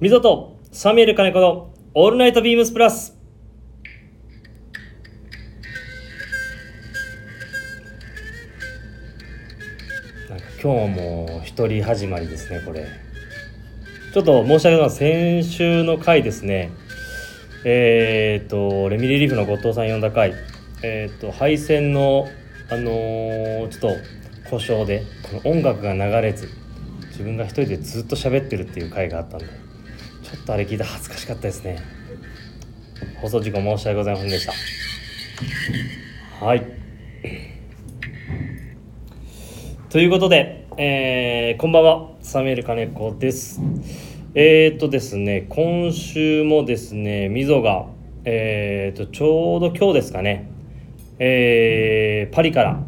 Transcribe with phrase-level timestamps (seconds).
[0.00, 3.18] みぞとサミュエル金子のオールナイトビームスプラス。
[10.30, 12.86] なんか今日も一人始まりですねこれ。
[14.14, 16.70] ちょっと申し訳ない先週の回ですね。
[17.64, 20.32] えっ、とレミリリーフの後藤さん呼んだ回。
[20.84, 22.28] えっ、と配線の
[22.70, 23.96] あのーちょっと
[24.48, 26.48] 故障でこの音楽が流れず
[27.08, 29.67] 自分が一人でずっと喋ってるっていう回があったんで。
[30.28, 31.78] ちょっとあれ聞いて恥ずかしかったですね。
[33.22, 36.44] 放送事故申し訳ございませんでした。
[36.44, 36.66] はい。
[39.88, 42.10] ということで、えーこんばんは。
[42.20, 43.62] サミュエル金子です。
[44.34, 47.86] えー、っとですね今週もですねみぞが
[48.26, 50.50] えー、っとちょうど今日ですかね。
[51.18, 52.82] えーパリから、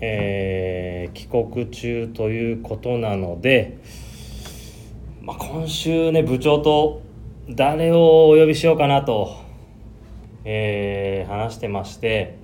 [0.00, 3.78] えー帰国中ということなので、
[5.28, 7.02] まあ、今週ね部長と
[7.50, 9.36] 誰をお呼びしようかなと、
[10.46, 12.38] えー話してまして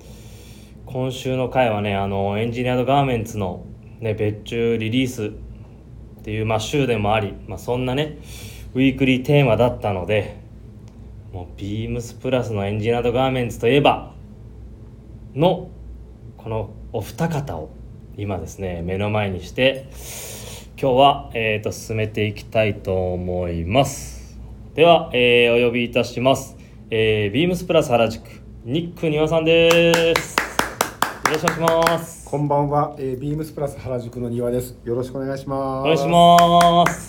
[0.85, 3.65] 今週の回はねあのエンジニアードガーメンツの、
[4.01, 5.31] ね、別注リリースっ
[6.25, 8.19] ていう、まあ、週でもあり、まあ、そんなね
[8.75, 10.37] ウィークリーテーマだったので
[11.33, 14.13] もうビームスプラスのエンジニアードガーメンツといえば
[15.35, 15.71] の
[16.37, 17.71] このお二方を
[18.19, 19.89] 今ですね目の前にして
[20.85, 24.39] 今日は、えー、と進めていきたいと思います。
[24.75, 26.59] では、えーお呼びいたします、
[26.91, 28.23] えー、ビームスプラス原宿
[28.67, 30.37] ニック庭さんです。
[30.37, 32.27] よろしくお願いします。
[32.27, 34.77] こんばんは、えー、ビームスプラス原宿の庭です。
[34.85, 35.81] よろしくお願いします。
[35.81, 37.07] お願いします。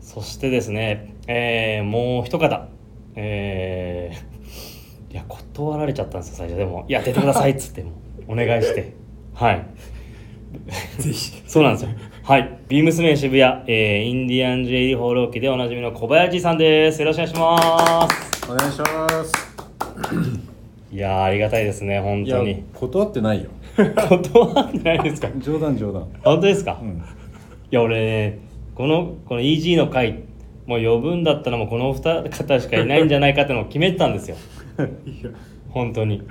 [0.00, 2.68] そしてですね、えーもう一方
[3.16, 6.56] えーいや断られちゃったんですよ最初。
[6.56, 7.92] でも「いや出てください」っつっても
[8.28, 8.94] お願いして。
[9.34, 9.66] はい。
[10.70, 11.02] す。
[11.02, 11.42] ぜひ。
[11.46, 11.90] そうなんですよ
[12.24, 12.58] はい。
[12.68, 17.00] ビームスメン渋谷、えーインディアンジェイリー放浪記でおなじみの小林さんです。
[17.02, 18.50] よろしくお願いします。
[18.50, 19.32] お願いします。
[20.92, 23.50] いやーありがたいですね本いや当に断ってないよ。
[24.08, 25.28] 断ってないですか？
[25.38, 26.02] 冗談冗談。
[26.22, 27.02] 本当ですか、いうん。
[27.70, 28.38] や俺ね
[28.76, 30.20] このこの EG の回
[30.66, 34.36] もう呼ぶんだったらもうこのお二方しかいないんじゃないかってのを決めてたんですよ。
[35.04, 35.30] いや。
[35.70, 36.22] 本当に。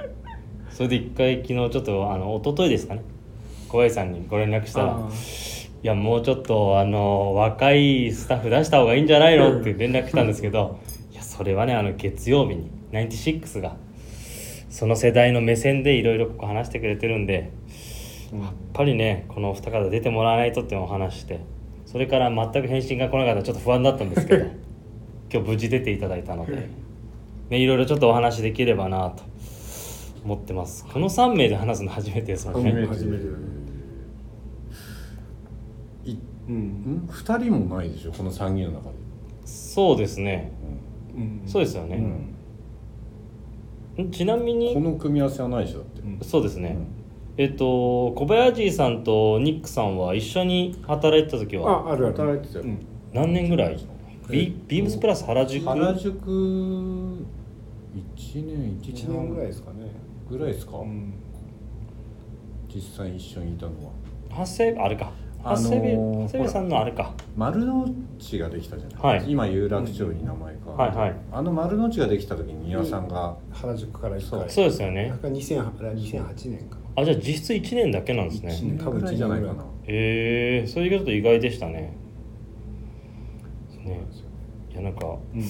[0.70, 3.02] それで一回昨日ちょっとあの一昨日ですかね。
[3.68, 5.10] 小林さんにご連絡したらあ
[5.84, 10.80] いやもうちょっとあの若いスタッフ出した方がいいんじゃないのって連絡来たんですけど
[11.12, 13.76] いやそれはねあの月曜日に96が
[14.70, 17.52] その世代の目線でいろいろここ話してくれてるんで
[18.32, 21.42] やっぱりねこのお二方出てもらわないとっていうのを話して
[21.88, 24.46] それから全く返信が来なかったらちょっと不安だったんですけど
[25.34, 26.70] 今日無事出ていただいたので、
[27.50, 29.24] ね、いろいろちょっとお話できればなと
[30.24, 30.86] 思ってます。
[30.86, 32.86] この3名で話すの初めてですもんね。
[32.86, 33.24] 初めて
[36.48, 36.56] うん。
[36.56, 38.96] ん二人もないでしょこの三人の中で。
[39.46, 40.52] そうですね
[41.16, 41.42] うん。
[41.46, 41.98] そうですよね、
[43.98, 44.06] うん。
[44.06, 46.02] んちなみにこの組み合わせはないでしょだって。
[46.02, 46.78] うんそうですね、
[47.38, 52.16] えっと小林さんとニックさんは一緒に働いてた時はあ、あるある。
[52.16, 52.78] 働いてたようん。
[53.14, 53.78] 何年ぐらい、
[54.30, 55.66] ビビームスプラス原宿？
[55.66, 57.26] 原宿
[57.94, 59.88] 一年一一年ぐらいですかね。
[60.30, 60.78] ぐらいですか？
[60.78, 61.14] うん。
[62.74, 63.92] 実際一緒にいたのは。
[64.46, 65.12] 長谷あれか
[65.44, 65.88] あのー長谷部
[66.28, 67.14] 長谷部さんのあれか。
[67.36, 67.88] 丸の
[68.18, 69.32] 内ができたじゃない、はい。
[69.32, 71.20] 今有楽町に名前変わってはいはい。
[71.32, 74.50] あの丸の内ができた時に宮さんが、原宿から一回。
[74.50, 75.10] そうですよね。
[75.10, 76.76] なんか2000あれ2008年か。
[76.96, 77.02] な。
[77.02, 78.92] あじゃあ実質1年だけなんです一ね年。
[78.92, 79.64] ぐらいじゃないかな。
[79.88, 81.94] へえそういうこと意外でしたね。
[83.84, 84.02] ね。
[84.72, 85.44] いやなんかうん。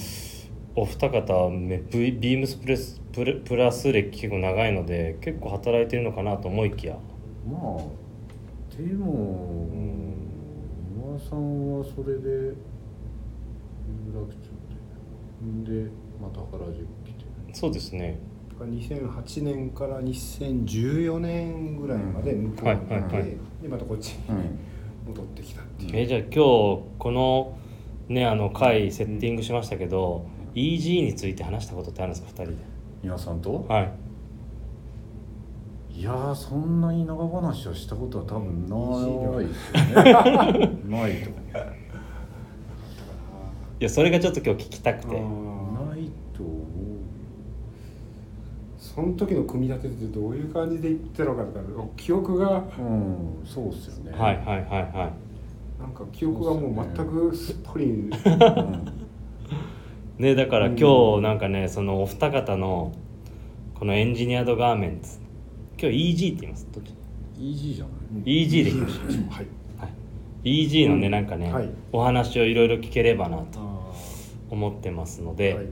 [0.73, 6.97] お二方めビビームスプレスプレプラス歴結構長いので結構働いてるのかなと思いきや。
[7.45, 9.80] まあでも岩
[11.29, 12.55] さんはそれで有
[14.13, 14.49] 楽町
[15.65, 15.89] でで
[16.21, 18.19] また原宿来てそうですね。
[18.49, 23.37] だから2008年から2014年ぐらいまで向こうにいて、はいはいはい。
[23.61, 24.59] でまたこっちにうん
[25.07, 25.97] 戻ってきたっていう。
[25.97, 26.33] えじゃあ今日
[26.99, 27.57] この
[28.07, 32.57] ねあの回セッティングしましたけど、EG について話したことってあるんですか？2人で。
[33.03, 33.65] 宮さんと？
[33.67, 33.91] はい
[36.01, 40.79] いやーそんなに長話をしたことは多分ないですよね。
[40.89, 41.33] ないとい
[43.77, 45.09] やそれがちょっと今日聞きたくて。
[45.09, 45.21] ない
[46.33, 46.55] と思
[48.79, 51.61] その時の組み立てってどういう感じで言ってたのかとか
[51.95, 52.63] 記憶が。
[52.79, 54.11] ううんそうっすよね。
[54.17, 55.11] はいはいはいは
[55.79, 58.09] なんか記憶がもう全くすっぽり、うん。
[58.09, 58.11] い
[60.17, 62.91] ねだから今日なんかねそのお二方の
[63.75, 65.20] このエンジニアードガーメンツ
[65.81, 66.67] 今日 EG って言います？
[66.71, 66.93] どっち
[67.39, 68.47] ？EG じゃない。
[68.47, 69.05] EG でいきましょう。
[69.33, 69.47] はい。
[69.79, 69.87] は
[70.43, 71.69] い、EG のねうんなんかね、はい。
[71.91, 73.91] お話をいろいろ聞ければなとあ
[74.51, 75.65] 思ってますので、はい。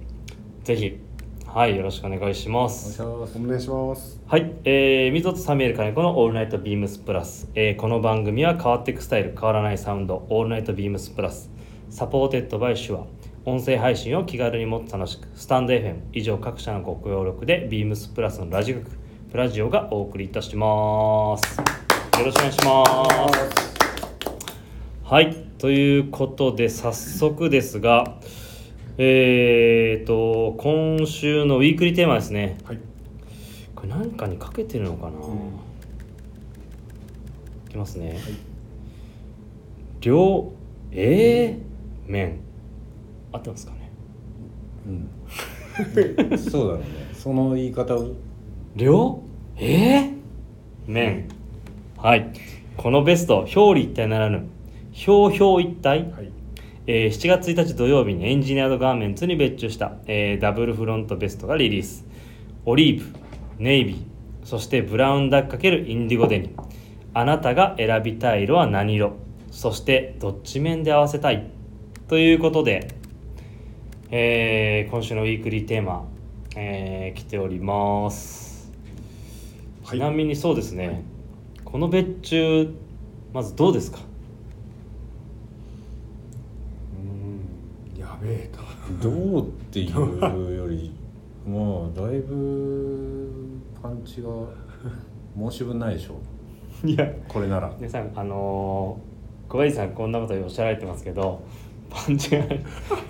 [0.63, 0.97] ぜひ
[1.45, 3.01] はいよろしくお願いします。
[3.03, 4.19] お願いします。
[4.27, 13.06] はい、えー、 MZOとサミュエル金子の「All Night BEAMS+」えーこの番組は変わっていくスタイル変わらないサウンド「All Night BEAMS+」 Supported by SHURE。
[13.45, 15.27] 音声配信を気軽にもっと楽しく。
[15.33, 18.91] stand.fm 以上各社のご協力で BEAMS+ のラジオ局
[19.31, 21.57] プラジオがお送りいたします。
[22.19, 22.83] よろしくお願いしま
[23.33, 23.69] す。
[25.03, 28.17] はいということで早速ですが
[28.97, 32.57] えーと今週のウィークリーテーマですね。
[32.65, 32.79] はい。
[33.75, 35.15] これ何かにかけてるのかな、い
[37.69, 38.19] きますね、
[40.01, 40.51] 両
[40.91, 42.39] えー、面。
[43.31, 43.91] 合ってますかね？
[44.87, 45.07] うん。
[46.37, 46.85] そうだろうね。
[47.13, 48.11] その言い方を
[48.75, 49.24] 両
[49.57, 50.13] えー、
[50.88, 51.27] 面
[51.98, 52.31] はい。
[52.77, 54.48] このベスト表裏一体ならぬ
[55.07, 56.31] 表表一体、はい。
[56.88, 62.06] えー7月1日土曜日にエンジニアードガーメンツに別注した、えーダブルフロントベストがリリース。
[62.66, 63.19] オリーブ
[63.57, 66.56] ネイビーそしてブラウンダック×インディゴデニム
[67.13, 69.13] あなたが選びたい色は何色？
[69.51, 71.50] そしてどっち面で合わせたい？
[72.07, 72.88] ということで、
[74.12, 76.07] えー今週のウィークリーテーマ、
[76.56, 78.49] えー来ております、はい
[79.91, 81.03] ちなみにそうですね、
[81.65, 82.69] この別注
[83.33, 84.00] まずどうですか？
[87.95, 88.59] うんやべえと。
[89.03, 89.09] ど
[89.39, 90.91] うっていうより
[91.47, 93.30] まあだいぶ
[93.81, 94.30] パンチが
[95.38, 96.15] 申し分ないでしょ
[96.88, 97.71] いやこれなら。
[97.77, 99.09] 皆さんあのー
[99.51, 101.41] 小林さんこんなことおっしゃられてますけど
[101.89, 102.44] パンチが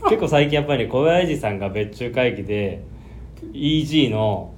[0.10, 2.82] 結構最近やっぱり、ね、小林さんが別注会議で
[3.52, 4.54] EG の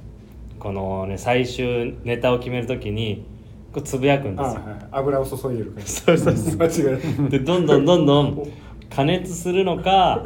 [0.61, 3.25] このね最終ネタを決めるときに
[3.73, 4.61] こうつぶやくんですよ。
[4.63, 4.87] あはい。
[4.91, 5.89] 油を注いでる感じ。
[5.91, 6.57] そうそうそう。
[6.57, 7.29] 間違いない。
[7.31, 8.47] でどんどんどんどん
[8.91, 10.23] 加熱するのか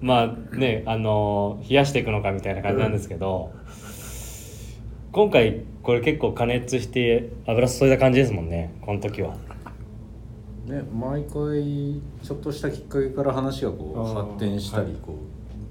[0.00, 3.52] まあねあの冷やしていくのかみたいな感じなんですけど
[5.12, 9.36] 今回これ結構加熱して油注いだ感じですもんねこの時は。
[10.66, 14.94] ね毎回ちょっとしたきっかけから話がこう発展したりはい。
[15.00, 15.14] こ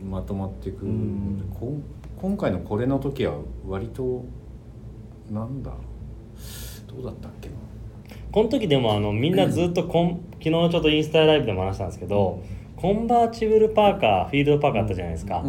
[0.01, 1.43] うまとまっていくうん。
[1.59, 1.83] こん
[2.21, 3.35] 今回のこれの時は
[3.65, 4.25] 割と
[5.31, 5.71] なんだ
[6.87, 7.55] どうだったっけな。
[8.31, 12.43] この時でもあのみんなずっとコン昨日ちょっとインスタライブでも話したんですけど
[12.75, 15.43] コンバーチブルパーカーフィールドパーカーあったじゃないですか、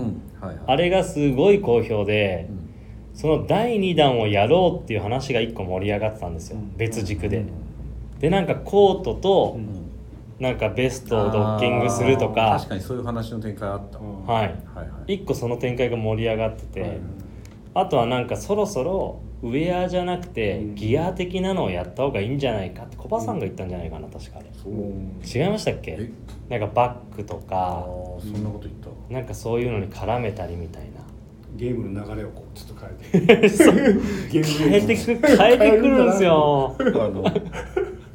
[0.67, 2.71] あれがすごい好評でうん。
[3.15, 6.59] その第2弾をやろうっていう話が1個盛り上がってたんですよ。
[6.59, 6.77] うん。
[6.77, 7.45] 別軸で。
[8.21, 9.80] でなんかコートとうん
[10.41, 12.57] なんかベストをドッキングするとか。
[12.59, 14.25] 確かにそういう話の展開あった、うん。
[14.27, 14.43] はい。
[14.43, 15.19] はいはい。
[15.19, 17.01] 1個その展開が盛り上がってて、はい
[17.73, 20.75] あとはなんかそろそろウェアじゃなくてうん。
[20.75, 25.97] ギア的なのをやった方がいいんじゃないかってコバさんが言ったんじゃないかな確かあれそう違いましたっけ？
[26.01, 26.11] え？
[26.49, 31.01] なんかバッグとあかーそんなこと言った、なんかそういうのに絡めたりみたいな。
[31.55, 33.49] ゲームの流れをこうちょっと変えて。
[34.31, 36.75] 変えてく変えてくるんですよ。
[36.81, 37.25] あの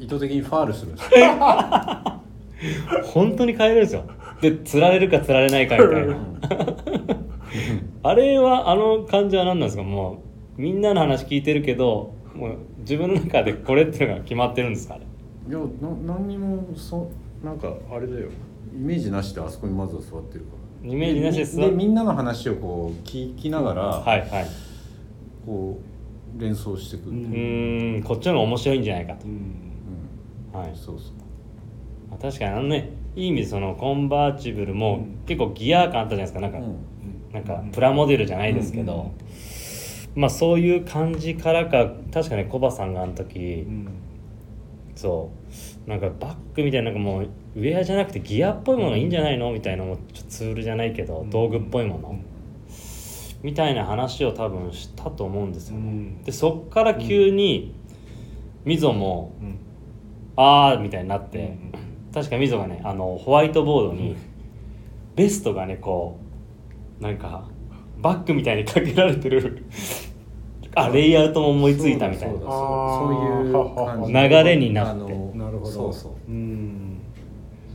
[0.06, 1.26] 意図的にファールするんですよ。
[3.06, 4.04] 本当に変えるんですよ。
[4.42, 6.18] で釣られるか釣られないかみたいな。
[8.04, 9.84] あれはあの感じは何なんですか？
[9.84, 10.24] も
[10.58, 14.96] うみんなの話聞いてるけどもう自分の中でこれっていうのが決まってるんですか？
[14.96, 15.02] ね
[15.50, 15.66] いやな
[16.16, 17.10] 何にもそ
[17.44, 18.28] なんかあれだよ。
[18.76, 20.48] イメージなしであそこにまずは座ってるか
[20.84, 20.92] ら。
[20.92, 24.46] イメージなしで座っでみんなの話をこう聞きながら、はいはい。
[25.46, 25.80] こ
[26.38, 27.14] う連想していく、う。
[27.14, 29.26] うーんこっちの方が面白いんじゃないかと。
[29.26, 29.65] う、ん
[30.56, 30.72] はい。
[30.74, 31.14] そうそう。
[32.10, 35.18] まあ確かにあのねいい意味でそのコンバーチブルもうん。
[35.26, 36.40] 結構ギア感あったじゃないですか。
[36.40, 36.76] なんか、うん。
[37.34, 39.12] なんかプラモデルじゃないですけど、
[40.16, 43.88] まあそういう感じからか確かにコバさんがあの時、うん。
[44.96, 45.32] そ
[45.86, 45.90] う。
[45.90, 49.52] なんかバッグみたいななんかもうウェアじゃなくてギアっぽいものがいいんじゃないの？
[49.52, 52.20] みたいなもうちょっとツールじゃないけど道具っぽいもの、
[53.44, 56.24] みたいな話を多分したと思うんですよね、うん。
[56.24, 57.76] でそっから急に
[58.64, 59.34] 溝も
[60.38, 61.58] うん「あー」みたいになって、
[62.14, 64.16] 確か溝がねあのホワイトボードに
[65.16, 66.18] ベストがねこ
[67.00, 67.48] うなんか
[68.02, 69.66] バッグみたいにかけられてる
[70.76, 72.34] あレイアウトも思いついたみたいな。
[72.34, 75.14] そうだそうあーそういう流れになって。
[75.34, 75.66] なるほど。
[75.66, 76.12] そうそう。
[76.30, 77.00] うん。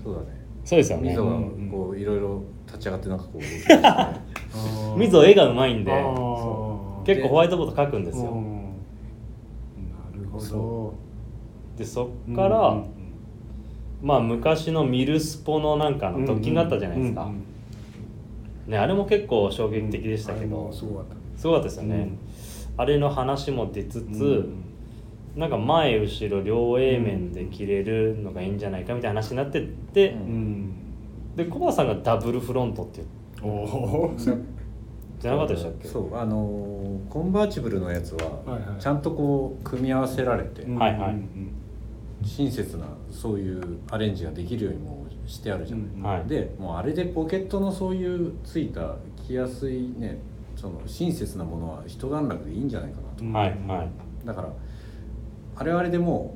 [0.04, 0.26] そうだね。
[0.64, 1.10] そうですよね。
[1.10, 1.68] 溝がうん。
[1.72, 3.74] こういろいろ立ち上がってなんかこう動き出して。
[3.80, 3.82] ね
[4.96, 5.92] 溝絵がうまいんで
[7.06, 8.30] 結構ホワイトボード描くんですよ。
[8.32, 8.44] うん。
[8.52, 10.94] なるほど
[11.76, 12.84] でそっから、うん
[14.02, 17.42] まあ昔のミルスポのなんかのドッキングあったじゃないですか、うんうん
[18.66, 20.56] ね、あれも結構衝撃的でしたけど。
[20.56, 21.38] もすごかった。
[21.38, 22.08] すごかったですよね、
[22.78, 24.64] あれの話も出つつ、うん
[25.36, 30.18] なんか前後ろ両 A 面で着れるのがいいんじゃないかみたいな話になってって、うん。
[30.18, 30.72] うん
[31.36, 33.02] でコバさんがダブルフロントって
[33.40, 35.86] おおじゃなかったでしたっけ？
[35.86, 38.80] そうあのーコンバーチブルのやつははいはい。
[38.80, 41.16] ちゃんとこう組み合わせられて、はいはい
[42.22, 46.02] 親切なそういうアレンジができるようにもしてあるじゃない、うん。
[46.02, 46.26] はい。
[46.26, 48.96] でもうあれでポケットのそういうついた
[49.26, 50.18] 着やすいね
[50.56, 54.26] その親切なものは一段落でいいんじゃないかなと、うんはいはい。
[54.26, 54.48] だから
[55.56, 56.34] あれはあれでも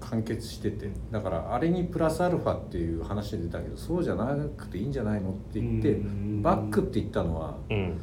[0.00, 6.42] う完結しててだからあれにプラスアルファっていう話で出たけどそうじゃなくていいんじゃないのって言って、うん。
[6.42, 8.00] バックって言ったのはうん。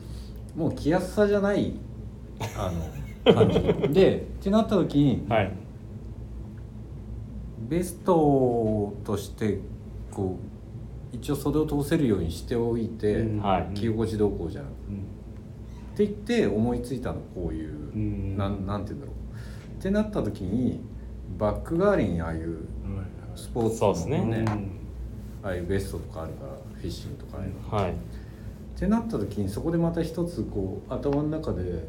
[0.56, 1.74] もう着やすさじゃない
[2.58, 2.72] あ
[3.26, 3.60] の感じ。
[3.94, 5.52] でってなった時にはい
[7.68, 9.60] ベストとして
[10.12, 10.38] こ
[11.14, 13.42] う一応袖を通せるようにしておいて、うん。
[13.42, 13.74] はい。
[13.74, 14.66] 着心地どうこうじゃん。
[14.66, 14.68] っ
[15.96, 18.38] て言って思いついたのこういう、ん。
[18.38, 19.80] なんなんて言うんだろう。
[19.80, 20.82] ってなった時に
[21.38, 22.60] バック代わりにああいう
[23.36, 24.20] スポーツそうですね。
[24.20, 24.46] のね
[25.44, 27.78] ああいうベストとかあるからフィッシングとかああいうの。
[27.78, 27.92] はい。
[27.92, 27.96] っ
[28.80, 31.84] てなった時にそこでまた一つこう頭の中で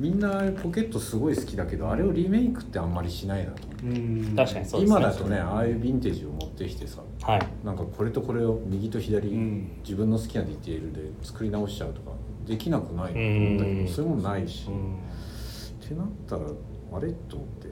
[0.00, 4.82] みんなポケットすごい好きだけどあれをリメイクってあんまりしないなと、確かにそうですね。
[4.86, 7.46] 今だとねああいうヴィンテージを持ってきてさはい。
[7.62, 9.70] なんかこれとこれを右と左、うん。
[9.84, 12.12] 自分の好きなディテールで作り直しちゃうとか
[12.46, 13.86] できなくないと思うんだけうん。
[13.86, 17.68] どそれもないし、ってなったらあれと思って。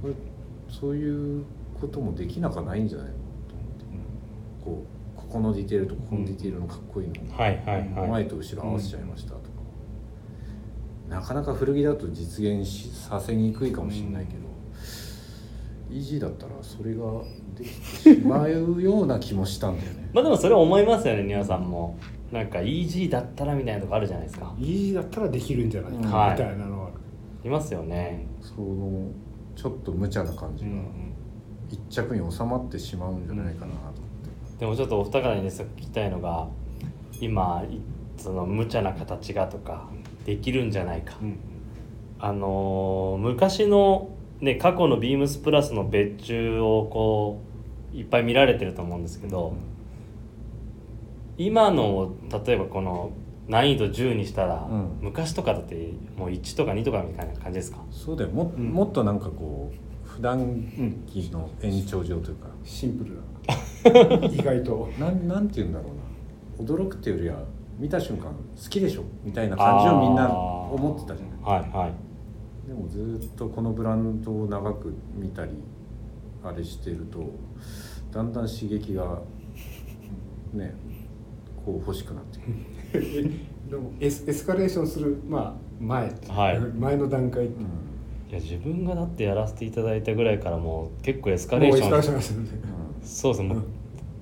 [0.00, 0.14] これ
[0.70, 1.44] そういう
[1.80, 3.84] こともできなくはないんじゃないのと思って。
[4.64, 8.08] こうここのディテールとここのディテールのかっこいいのをはいはいはい。
[8.10, 9.42] 前と後ろ合わせちゃいましたとか、
[11.12, 14.38] なかなか古着だと実現しさせにくいかもしれないけど、
[15.90, 17.02] イージーだったらそれが
[17.54, 20.08] できてしまうような気もしたんだよね。
[20.14, 21.98] まあでもそれは思いますよね皆さんも。
[22.32, 24.54] なんか EG だったらみたいなとこあるじゃないですか。
[24.58, 26.30] イージーだったらできるんじゃないかはい。
[26.32, 26.90] みたいなのは。
[27.44, 28.26] いますよね。
[28.40, 29.10] その
[29.54, 30.70] ちょっと無茶な感じが
[31.68, 33.92] 一着に収まってしまうんじゃないかなと思っ
[34.54, 36.48] て、でもちょっとお二方にね聞きたいのが
[37.20, 37.80] 今い
[38.16, 39.90] その無茶な形がとか
[40.24, 41.38] できるんじゃないか、うん
[42.18, 44.10] あのー昔の
[44.40, 47.40] ね過去のビームスプラスの別注をこ
[47.92, 49.54] ういっぱい見られてると思うんですけど、
[51.36, 53.10] 今のを例えばこの
[53.48, 54.98] 難易度10にしたら、うん。
[55.00, 57.78] 昔とかだってもう1とか2とかみたいな感じですか？
[57.90, 58.30] そうだよ。
[58.30, 58.70] も,、うん。
[58.70, 64.26] もっとなんかこう普段着の延長上というか、シンプルな。
[64.28, 64.88] 意外と。
[64.98, 65.86] なんなんて言うんだろ
[66.58, 66.70] うな。
[66.72, 67.42] 驚くっていうよりは
[67.82, 71.62] 見た瞬間好きでしょみたいな感じをみんな思ってたじゃない。
[71.62, 72.68] はいはい。
[72.68, 75.50] でもずっとこのブランドを長く見たり
[76.44, 77.32] あれしてると
[78.12, 79.18] だんだん刺激が
[80.52, 80.76] ね
[81.66, 83.30] こう欲しくなってくる、
[83.68, 86.60] でもエスエスカレーションする、まあ、前、はい。
[86.78, 87.56] 前の段階って。
[87.56, 87.66] うん。
[88.30, 92.44] いや自分がだってやらせていただいたぐらいからもう結構エスカレーション。
[92.44, 92.48] ね。
[93.02, 93.48] そうですね。
[93.48, 93.64] もう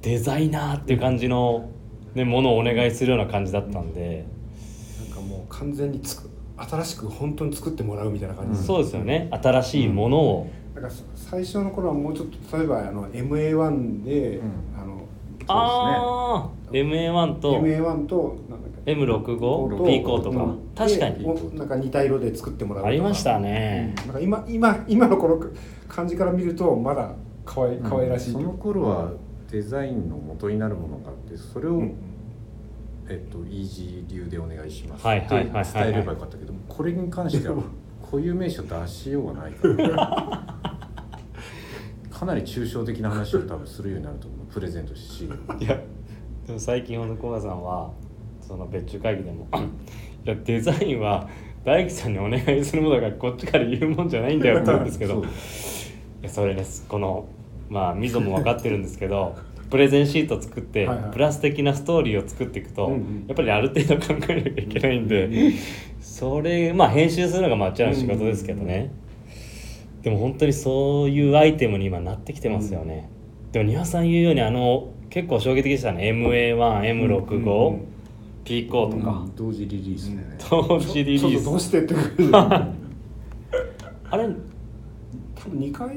[0.00, 1.68] デザイナーっていう感じの、
[2.14, 4.26] ね、ものをお願いするような感じだったんで、
[5.08, 9.28] なんかもう完全につく新しく本当に作ってもらうみたいな感じ、うんそうですよね。
[9.30, 14.50] 新しいものを、なんか最初の頃はもうちょっと例えばあの MA1 で、うん。
[14.78, 15.06] あの
[15.46, 17.60] ああ MA1 と。
[17.60, 18.92] MA1 となんだっけ。
[18.92, 20.58] M65 ピーコーとか、うん。
[20.74, 21.56] 確かに。
[21.56, 22.88] なんか似た色で作ってもらうとか。
[22.88, 23.94] ありましたね。
[23.98, 25.40] うんなんか今今今のこの
[25.88, 27.12] 感じから見るとまだ
[27.44, 29.12] 可愛可愛らしいその頃は
[29.50, 31.96] デザインの元になるものがあってそれを、うん
[33.08, 35.44] えっと、イージー流でお願いしますはいって伝
[35.88, 37.56] えればよかったけどこれに関しては
[38.02, 40.46] 固有名詞を出しようがないから。
[42.10, 44.46] かなり抽象的な話を多分するようになると思う。
[44.52, 45.28] プレゼントしい
[45.64, 45.80] や
[46.46, 47.90] でも最近ほんと古賀さんは
[48.42, 49.48] その別注会議でも
[50.26, 51.26] いやデザインは
[51.64, 55.22] 大樹さんにお願いするものだからこっちから言うもんじゃないんだよって言うんですけど。
[56.20, 56.86] いやそれです。
[56.86, 57.26] この
[57.70, 59.36] まあ溝も分かってるんですけど
[59.70, 61.12] プレゼンシート作ってはいはい。
[61.12, 63.24] プラス的なストーリーを作っていくと、うんうん。
[63.28, 65.52] やっぱりある程度考えなきゃいけないんで、
[66.00, 68.90] それまあ編集するのがまっちゃんの仕事ですけどね、
[70.02, 73.08] でも本当にそういうアイテムに今なってきてますよね、
[73.52, 76.10] でも丹羽さん言うようにあの結構衝撃的でしたね。
[76.10, 77.86] MA1M65、うんうん
[78.42, 81.94] ピーコーとか、同時リリースでね、同時リリーちょっとどうスしてって
[82.34, 84.24] あれ？
[85.36, 85.96] 多分2回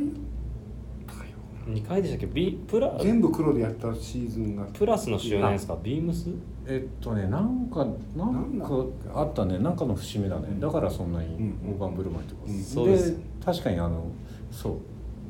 [1.67, 2.27] 2回でしたっけ？
[2.27, 4.63] ビプラ全部黒でやったシーズンが。
[4.73, 5.77] プラスの周年ですか？
[5.81, 6.29] ビームス？
[6.67, 9.59] えっとねなんかなんかあったね。
[9.59, 10.57] なんかの節目だね。
[10.59, 13.17] だからそんなにうん大盤振る舞いとか、うんそうです。
[13.43, 14.05] 確かにあの
[14.51, 14.73] そう。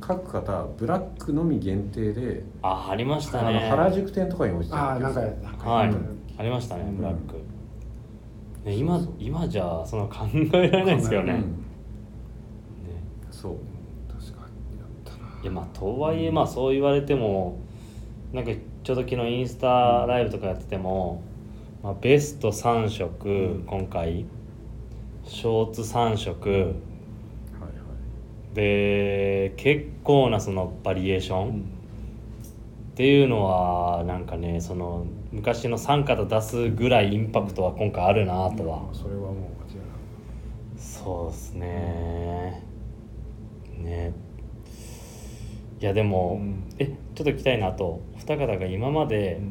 [0.01, 4.77] 各方ブラックのみ限定で、あありましたあのね原宿店とかに置いてた。
[4.77, 6.19] ああなんかやなんかはい、うん。
[6.37, 6.97] ありましたねうん。
[6.97, 7.35] ブラック、
[8.65, 11.39] ね、今今じゃその考えられないですよね,、うん。
[11.39, 11.45] ね。
[13.31, 13.55] そう
[15.43, 17.59] いやまあとはいえまあそう言われても
[18.31, 18.51] なんか
[18.83, 21.21] ちょうど昨日インスタライブとかやってても、
[21.83, 23.63] まあ、ベスト3色、ん。
[23.65, 24.25] 今回。
[25.25, 26.69] ショーツ3色、はいは
[28.51, 28.55] い。
[28.55, 31.63] で結構なそのバリエーション、
[32.93, 39.85] っていうのはなんかねその昔の3型出すぐらいインパクトは今回あるなとは、それはもう間違いない
[40.77, 42.32] そうですねね
[45.83, 46.63] いやでも、うん。
[46.79, 47.99] えちょっと聞きたいなと。
[48.15, 49.41] 二方が今まで、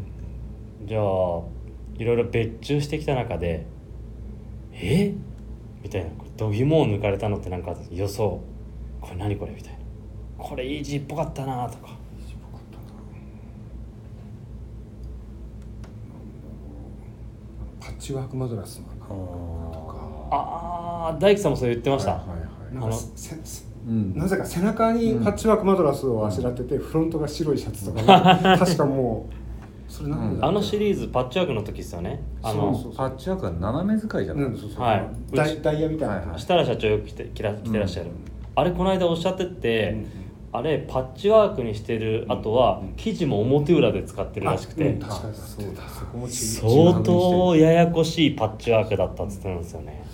[0.80, 0.86] うん。
[0.86, 3.66] じゃあいろいろ別注してきた中で
[4.72, 5.12] え？
[5.82, 6.10] みたいな。
[6.12, 8.40] これ度肝を抜かれたのってなんか予想。
[9.02, 9.78] これ何これみたいな。
[10.38, 11.98] これイージーっぽかったなとか。
[17.98, 18.82] チワークマドラス
[20.30, 22.48] ああ大樹さんもそう言ってました、はいはいはい。
[22.70, 22.92] あの
[23.86, 24.16] うん。
[24.16, 32.22] なぜか背中にパッチワークマドラスをあしらってて、フロントが白いシャツとかが 確かもうそれなんでだあのシーリーズパッチワークの時ですよね。
[32.42, 34.44] あのそうそうパッチワークは斜め使いじゃない。
[34.44, 36.38] うんそうそうはいダイダイヤみたいな、はいはい。
[36.38, 38.10] 設楽社長よく来て来ら来てらっしゃる、
[38.54, 40.22] あれこの間おっしゃってて、うん
[40.54, 44.98] あれパッチワークにしてる後はうん生地も表裏で使ってるらしくて、あうん。
[44.98, 45.34] 確かに。
[45.34, 45.82] そうだ。
[45.88, 50.04] そこもち相当ややこしいパッチワークだったっつってたんですよね、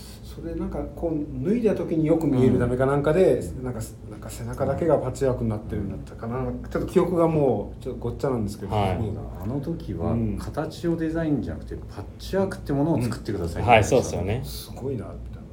[0.41, 3.81] それなんかこう脱いだ時によく見えるためかなんかで、なんか
[4.11, 6.45] なんか背中だけがパッチワークになってるんだったかな。
[6.71, 8.97] ちょっと記憶がもうちょっとごっちゃなんですけど、はい。
[8.97, 9.19] うん。
[9.43, 10.39] あの時はうん。
[10.39, 14.43] 形をデザインじゃなくてパッチワークってものを作ってください、はいそうですよね。
[14.45, 15.49] すごいなみたいな。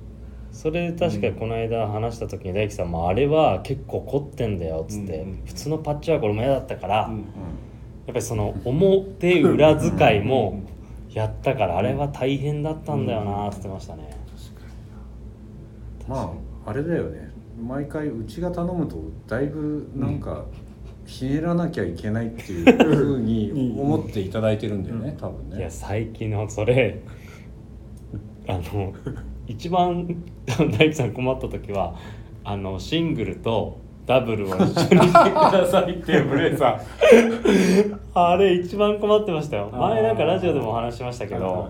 [0.51, 10.61] それ確かこの間話した時に大樹さんもあれは結構凝ってんだよっつって、うんうん普通のパッチワーク俺も嫌だったから、うんやっぱりその表裏使いも
[11.09, 13.07] やったからあれは大変だったん。
[13.07, 14.15] だよなっつってましたね、
[16.07, 16.33] ま
[16.65, 17.31] ああれだよね。
[17.61, 18.97] 毎回うちが頼むと
[19.27, 20.45] だいぶなんか
[21.05, 26.99] ひねらなきゃいけないっていうふうに 思っていただいてるんだよね多分いやね最近のそれ
[28.47, 28.93] あの
[29.47, 30.07] 一番
[30.77, 31.95] 大樹さん困った時は
[32.43, 39.69] あのシングルとダブルを一緒にしてくださいっていうブレザーあれ一番困ってましたよ。
[39.71, 41.69] 前なんかラジオでもお話ししましたけど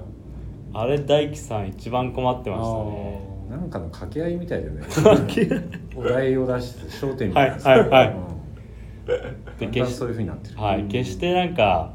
[0.73, 4.83] あれ大樹さん一番困ってましたねなんかの掛け合いみたいだよね
[5.95, 7.63] お題を出して焦点みたいな。
[7.63, 8.07] はいはいはい。
[8.09, 8.35] うん。
[9.57, 10.57] でだんだんそういうふうになってる。
[10.57, 11.93] はい、決してなんか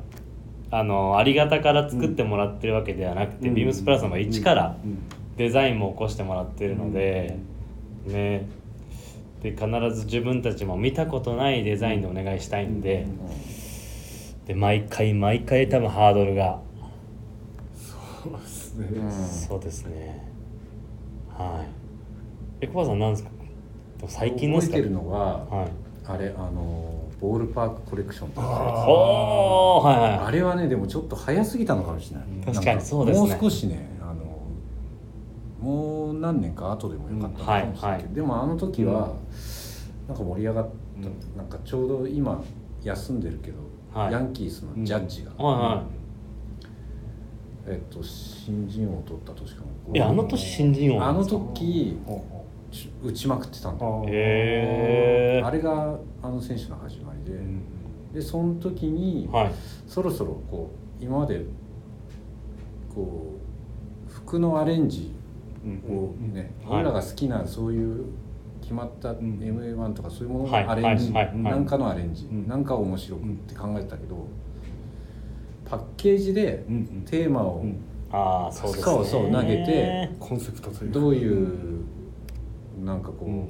[0.70, 3.54] あのありがたから作ってもらってるわけではなくて、うん。
[3.54, 4.98] ビームスプラスの一からうん。
[5.36, 7.38] デザインも起こしてもらってるので、
[8.06, 8.46] ね。
[9.42, 13.06] で必ず自分たちも見たことないデザインでお願いしたいんで,、
[14.46, 16.60] で毎回毎回多分ハードルが、
[17.74, 20.29] そうですね、うんそうですね
[21.40, 21.66] はい。
[22.62, 23.30] えコバさんなんですか？
[24.06, 24.76] 最近ですか？
[24.76, 25.68] 覚えてるのははい。
[26.06, 28.46] あれあのボールパークコレクションとか。
[28.46, 32.54] あはいはいあれはねでもちょっと早すぎたのかもしれない。
[32.54, 33.28] 確かにそうですね。
[33.28, 34.24] もう少しねあの
[35.60, 38.14] もう何年か後でもよかったのかもしれないけど、うんはいはい。
[38.14, 39.14] でもあの時は、
[40.08, 40.70] なんか盛り上がった、
[41.08, 41.36] うん。
[41.36, 42.42] なんかちょうど今
[42.82, 43.58] 休んでるけど、
[43.92, 44.12] はい。
[44.12, 45.84] ヤンキースのジャッジが、はいは
[47.70, 49.66] えっと新人王を取った年かな？
[49.94, 51.96] いいやあの年新人王あの時
[53.02, 54.04] 打ちまくってたんだよ。
[54.08, 57.62] えあれがあの選手の始まりで、うん
[58.12, 59.52] でその時に、はい。
[59.86, 61.44] そろそろこう今まで
[62.92, 63.36] こ
[64.08, 65.12] う服のアレンジ
[65.64, 68.06] をね、うんはい俺らが好きなそういう
[68.60, 70.64] 決まったん MA1 とかそういうものはい。
[70.64, 71.34] のアレンジ、はいはい。
[71.34, 71.42] はい。
[71.44, 72.48] なんかのアレンジ、うん。
[72.48, 74.26] なんか面白くって考えてたけど、
[75.70, 76.64] パッケージで
[77.06, 77.80] テーマをうん。
[78.12, 79.04] ああそうですね。
[79.04, 81.00] そう投げてコンセプトというか。
[81.00, 81.84] どういう
[82.82, 83.48] なんかこう、うん。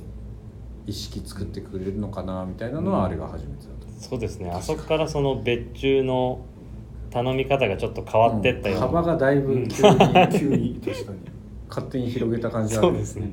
[0.86, 3.86] 意識作ってくれるのかなみたいなのはあれが初めてだと。
[3.98, 4.50] そうですね。
[4.50, 6.40] あそこからその別注の
[7.10, 9.68] 頼み方がちょっと変わってったような、幅がだいぶうん。
[9.68, 9.98] 急に
[10.38, 11.18] 急に確かに。
[11.70, 12.88] 勝手に広げた感じがある。
[12.90, 13.30] そうですね。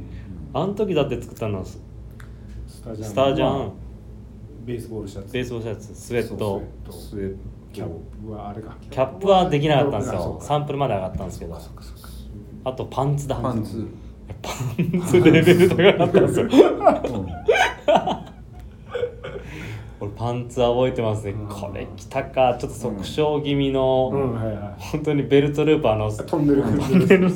[0.54, 1.82] あの時だって作ったのはス
[2.68, 3.72] スタジャンタージャン
[4.66, 5.34] ベースボールシャツ。
[5.34, 6.62] ベースボールシャツスウェット。
[6.90, 7.36] スウェッ
[7.78, 8.76] キャットプはあれか。
[8.90, 10.40] キャップはできなかったんですよ。
[10.42, 11.60] サンプルまで上がったんですけど。
[12.64, 13.36] あとパンツだ。
[13.36, 13.86] パンツ、
[14.42, 14.50] パ
[14.82, 16.48] ンツレベル高かったんですよ。
[20.00, 21.32] 俺パンツは覚えてますね。
[21.32, 21.48] うん。
[21.48, 22.56] これ着たか。
[22.60, 24.36] ちょっと側衝気味の、うん。
[24.36, 27.28] はいは本当にベルトループあのいトンネルトンネル。
[27.28, 27.32] うん。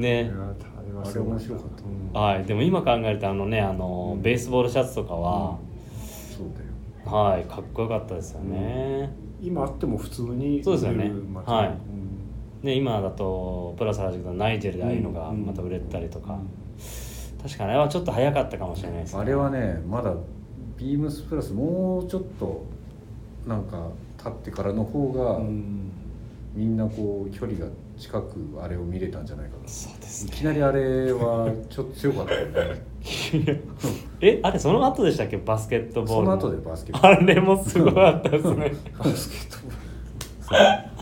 [0.00, 0.32] ね。
[1.04, 1.64] あれ面白かっ
[2.12, 2.18] た。
[2.18, 2.44] はい。
[2.44, 4.22] でも今考えるとあのねあの、うん。
[4.22, 5.58] ベースボールシャツとかは、
[7.04, 11.10] はいかっこよかったですよね、今あっても普通にそうですよね。
[11.44, 11.68] はい。
[11.68, 12.66] うん。
[12.66, 15.44] ね今だとプラス原宿のナイジェルでああいうのがうん。
[15.44, 16.38] また売れたりとか、
[17.42, 19.20] 確かにあれはちょっと早かったかもしれないですね。
[19.20, 20.14] あれはねまだ
[20.76, 22.64] ビームスプラスもうちょっと
[23.46, 23.88] なんか
[24.22, 25.90] 経ってからの方が、うん。
[26.54, 27.66] みんなこう距離が
[27.98, 29.68] 近くあれを見れたんじゃないかな
[30.14, 32.82] ですねいきなりあれはちょっと強かったよね。
[34.20, 35.36] えあれその後でしたっけ？
[35.38, 37.06] バスケットボールその後でバスケット。
[37.06, 38.72] あれもすごかったですね。
[38.98, 40.94] バスケットボール。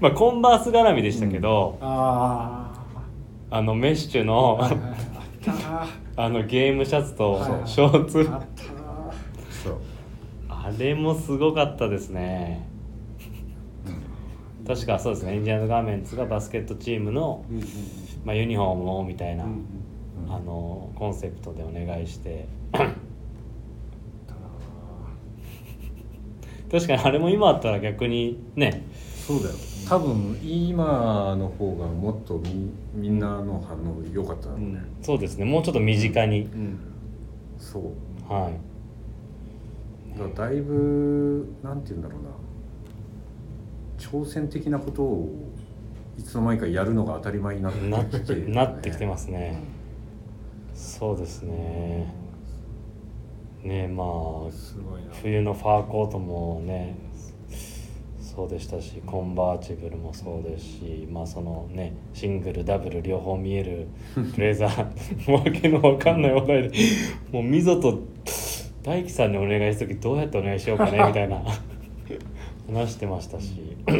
[0.00, 2.70] まあコンバース絡みでしたけど、あ
[3.50, 4.80] あのメッシュのあはいはい
[5.46, 8.40] あったあのゲームシャツとショーツ、あったな。
[9.64, 9.76] そう
[10.48, 12.68] あれもすごかったですね。
[14.66, 15.36] 確かそうですね。
[15.36, 17.64] インディアンズガーメンツがバスケットチームの、うんうん
[18.24, 19.64] まあ、ユニフォームをみたいな、うんうん
[20.26, 22.46] あのコンセプトでお願いして。
[26.70, 28.84] 確かにあれも今あったら逆にね。
[29.26, 29.54] そうだよ。
[29.88, 35.44] 多分今の方がもっとみみんなの反応良かっただろうね、そうですね。
[35.44, 36.78] もうちょっと身近に、うん。
[37.58, 38.32] そう。
[38.32, 40.18] はい。
[40.18, 42.28] だからだいぶなんて言うんだろうな。
[43.98, 45.52] 挑戦的なことを
[46.18, 49.60] いつの間にかやるのが当たり前になってきてね、 なってきてますね。
[50.74, 52.12] そうですね。
[53.62, 54.06] ねまあ
[55.22, 56.96] 冬のファーコートもね
[58.20, 63.86] そうでしたしコンバーチブルもそうですしまあそのねシングルダブル両方見える
[64.36, 66.70] ブレザーわけのわかんない話題で
[67.32, 68.00] もう溝と
[68.82, 71.42] 大樹さんにお願いする時どうやってお願いしようかねみたいな。
[72.68, 73.76] 話してましたし。
[73.86, 73.92] あ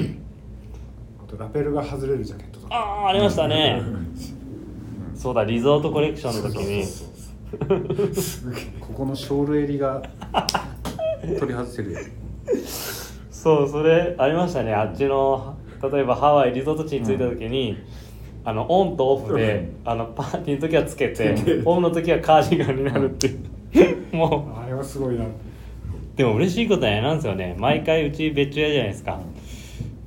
[1.37, 2.75] とラペルが外れるジャケットとか。
[2.75, 3.83] ああありましたね。
[5.15, 6.85] そうだリゾートコレクションの時に。
[8.81, 10.03] ここのショール襟が
[11.23, 11.99] 取り外せるよ。
[13.31, 14.75] そうそれありましたね。
[14.75, 17.79] あっちの例えばハワイリゾート地に着いた時に、
[18.45, 24.17] あのオンとオフで、あのパーティーの時はつけてオンの時はカーディガンになるっていう。
[24.17, 25.25] もあれはすごいな。
[25.25, 25.29] う
[26.17, 27.55] でも嬉しいことはなんですよね。
[27.59, 29.21] 毎回うち別注屋じゃないですか、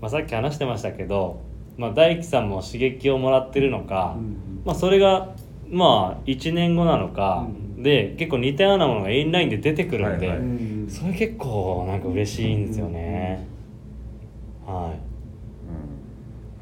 [0.01, 1.41] まあ、さっき話してましたけど、
[1.77, 4.35] まあ、大樹さんも刺激をもらってるのか、うんうん。
[4.65, 5.35] まあ、それが
[5.69, 10.47] まあ1年後なのか、うんで結構似たようなものがインラインで出てくるんで、はいはい。
[10.47, 10.51] う
[10.87, 13.45] んそれ結構なんか嬉しいんですよね、
[14.65, 14.99] はい。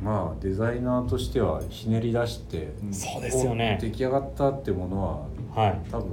[0.01, 0.05] うん。
[0.05, 3.77] まあデザイナーとしてはひねり出して、そうですよね。
[3.79, 5.81] お出来上がったってものははい。
[5.89, 6.07] 多分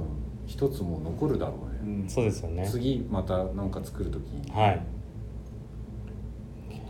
[0.47, 2.09] 一つも残るだろうね、うん。
[2.09, 2.65] そうですよね。
[2.71, 4.81] 次また何か作る時に、はい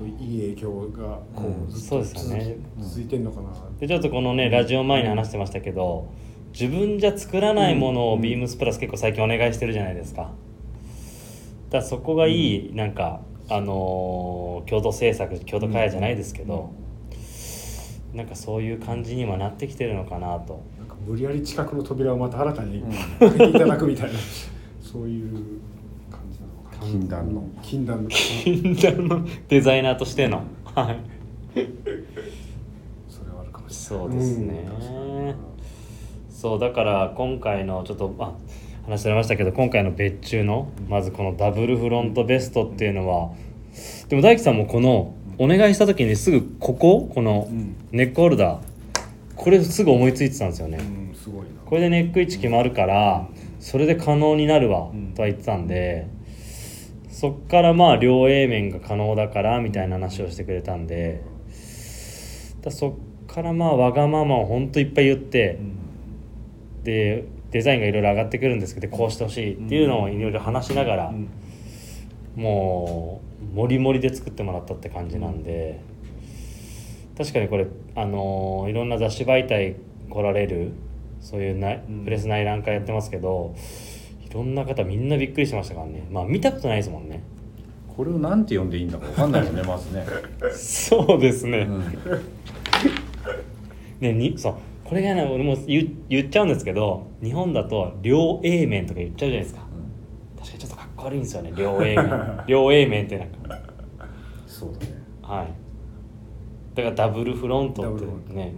[0.04, 1.04] といい影響が
[1.36, 2.58] こうんうずっそうとですよね。
[2.78, 6.08] 続続いてんのかなでちょっとこのねラジオ前に話してましたけど
[6.52, 8.22] 自分じゃ作らないものをうん。
[8.22, 10.22] ビームスプラス結構最近お願いしてるじゃないですか。
[10.24, 10.34] だか
[11.78, 16.72] らそこがいいなんかあのー共同制作共同開発じゃないですけど
[18.13, 20.63] なんかそういう感じにはなってきてるのかなと。
[20.78, 22.92] なんか無理やり近くの扉をまた新たにうん。
[23.20, 24.20] 開けていただくみたいな
[24.82, 25.60] そういう
[26.84, 27.43] 禁断の。
[27.62, 28.10] 禁断の。
[28.10, 30.43] 禁断のデザイナーとしての。
[30.76, 30.98] はい。
[33.10, 34.65] それはあるかもしそうですね。
[34.80, 35.00] う
[35.32, 35.36] ん
[36.30, 38.34] そうだから今回のちょっとあ
[38.86, 43.30] 話されましたけど今回の別注のまずこのダブルフロントベストっていうのは
[44.10, 47.76] でも大樹さんもこのお願いした時にすぐこここのうん。
[47.93, 48.60] ネックホルダー
[49.38, 50.80] これすぐ思いついてたんですよね。
[50.80, 51.48] うんすごいな。
[51.65, 53.26] これでネック位置決まるから
[53.62, 55.13] それで可能になるわうん。
[55.13, 56.08] とは言ってたんで
[57.13, 61.21] そっからまあ両 A 面が可能だからみたいな話をしてくれたんで
[62.62, 66.84] だそっからまあわがままをほんといっぱい言ってうん。
[66.84, 71.30] でデザインがいろいろ上がってくるんですけどこうしてほしいっていうのをいろいろ話しながら、うん。
[72.36, 73.21] も
[73.54, 75.80] うモリモリで作ってもらったって感じなんで、
[77.15, 79.76] 確かにこれあのーいろんな雑誌媒体
[80.10, 80.71] 来られる
[81.21, 82.04] そういうなうん。
[82.06, 83.60] プレス内覧会やってますけど、い
[84.34, 86.08] ろんな方みんなびっくりしてましたからね。
[86.12, 87.24] まあ見たことないですもんね。
[87.96, 90.04] これをなんて呼んでいいんだかわかんないよねまずね、
[90.52, 91.84] そうですね、うん。
[94.00, 94.56] ねにそう。
[94.84, 99.62] これがね俺も言う言っちゃうんですけど日本だと両 A 面とか言っちゃうじゃないですか。
[100.38, 101.54] 確かにちょっとかっこ悪いんですよね。
[101.56, 103.60] 両 A 面両 A 面ってなんか。
[104.48, 104.93] そうだね。
[105.22, 105.48] はい。
[106.76, 108.56] だからダブルフロントってね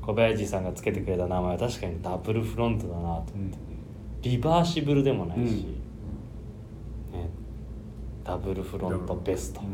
[0.00, 3.67] 小林さんがつけてくれた名前は確かにダブルフロントだなとうん
[4.22, 7.20] リバーシブルでもないし、うん。
[7.20, 7.28] ね、
[8.24, 9.66] ダブルフロントベスト、うん。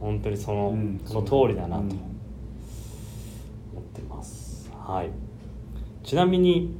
[0.00, 1.00] 本当にその,、うん。
[1.04, 1.88] その通りだなとうん。
[1.88, 1.96] 思
[3.80, 5.10] ってます、はい。
[6.02, 6.76] ちなみに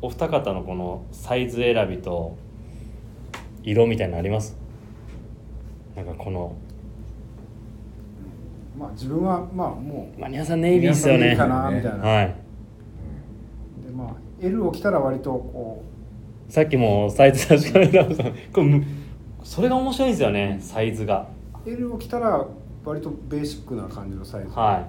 [0.00, 2.36] お二方のこのサイズ選びと
[3.64, 4.56] 色みたいなのあります？
[5.96, 6.54] なんかこの
[8.78, 11.20] まあ自分はまあもうマニアさんネイビーっすよね。
[11.20, 12.26] ネイビーかなみたいな、はい。
[12.28, 12.34] で
[13.98, 15.82] まあ L を着たら割とこ
[16.48, 18.86] さっきもサイズ確かめたこれむ
[19.42, 21.26] それが面白いんですよねサイズが。
[21.66, 22.46] L を着たら
[22.84, 24.86] 割とベーシックな感じのサイズで、は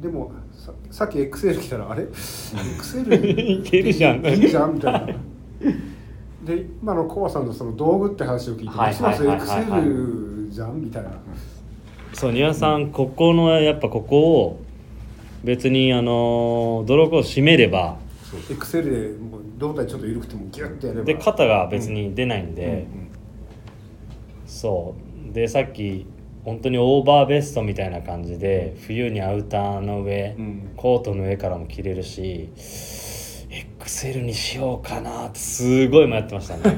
[0.00, 4.24] でもささっき XL 着たらあれ？XL いけるじゃん。
[4.24, 5.06] いいじゃんみたいな。
[6.44, 11.10] で今のコバさんのその道具って話を聞いてはいますます XL じゃんみたいな。
[12.12, 14.60] そう丹羽さんここのやっぱここを
[15.42, 17.98] 別にあの泥棒を締めれば
[18.36, 21.04] XL でもう胴体ちょっと緩くてもギュッてやれば。
[21.04, 23.06] で肩が別に出ないんで、うんうん
[24.46, 24.94] そ
[25.28, 25.32] う。
[25.32, 26.06] でさっき
[26.44, 30.70] 本当にオーバーベストみたいな感じで冬にアウターの上、うん。
[30.76, 32.50] コートの上からも着れるし
[33.80, 36.62] XL にしようかなってすごい迷ってましたね。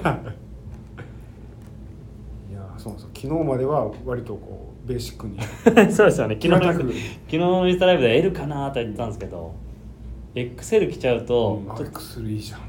[2.50, 3.10] いやそうそう。
[3.14, 5.38] 昨日までは割とこうベーシックに。
[5.92, 6.38] そうですよね。
[6.40, 6.90] 昨日の 昨
[7.30, 9.54] 日のインスタライブで L かなとは言ってたんですけど
[10.56, 11.98] XL 着ちゃうと、あちょっと。
[11.98, 12.60] XL いいじゃん。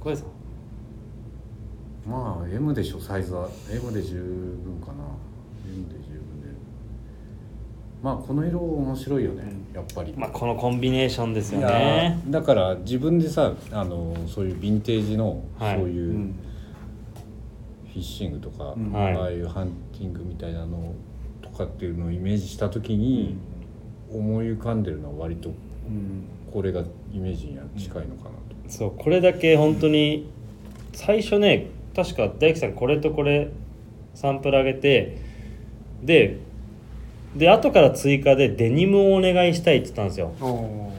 [0.00, 0.28] 小江さん
[2.08, 3.48] まあ M でしょサイズは。
[3.70, 5.04] M で十分かな。
[5.66, 6.48] M で十分で。
[8.02, 12.22] まあこの色面白いよね、やっぱり、まあこのコンビネーションですよね。
[12.28, 15.76] だから自分でさあのそういうヴィンテージの、はい。
[15.78, 16.34] そういう、うん。
[17.84, 18.92] フィッシングとか、うん。
[18.92, 19.14] はい。
[19.14, 20.94] ああいうハンティングみたいなの
[21.42, 23.36] とかっていうのをイメージした時に、
[24.12, 26.24] 思い浮かんでるのは割とうん。
[26.52, 28.34] これがイメージには近いのかなと、
[28.68, 30.30] そうこれだけ本当に
[30.94, 33.50] 最初ね確か大樹さんこれとこれ
[34.14, 35.18] サンプル上げて
[36.02, 36.38] で
[37.36, 40.32] で後から追加でデニムをお願いしたいって言ったんですよ。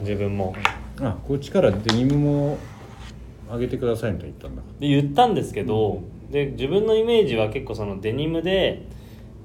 [0.02, 0.54] 自分も。
[1.00, 2.58] あこっちからデニムも
[3.50, 4.62] 上げてくださいと言ったんだ。
[4.78, 8.86] で言ったんですけど、で自分のイメージは結構そのデニムで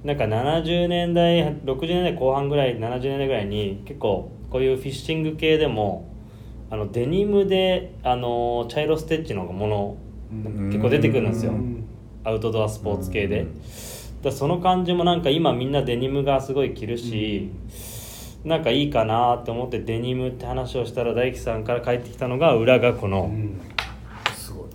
[0.05, 6.09] なんか70年代60年代後半ぐらい70年代ぐらいに結構こういうフィッシング系でも
[6.69, 9.97] あのデニムであの茶色ステッチのもの
[10.31, 10.69] うん。
[10.69, 11.51] 結構出てくるんですよ。
[11.51, 11.85] うん。
[12.23, 13.61] アウトドアスポーツ系で、うん。
[14.21, 17.51] だその感じもなんか今みんなデニムがすごい着るし、
[18.43, 23.59] なんかいいかなって思ってデニムって話をしたら大樹さんから帰ってきたのが裏がこのうん。
[24.35, 24.67] すごい。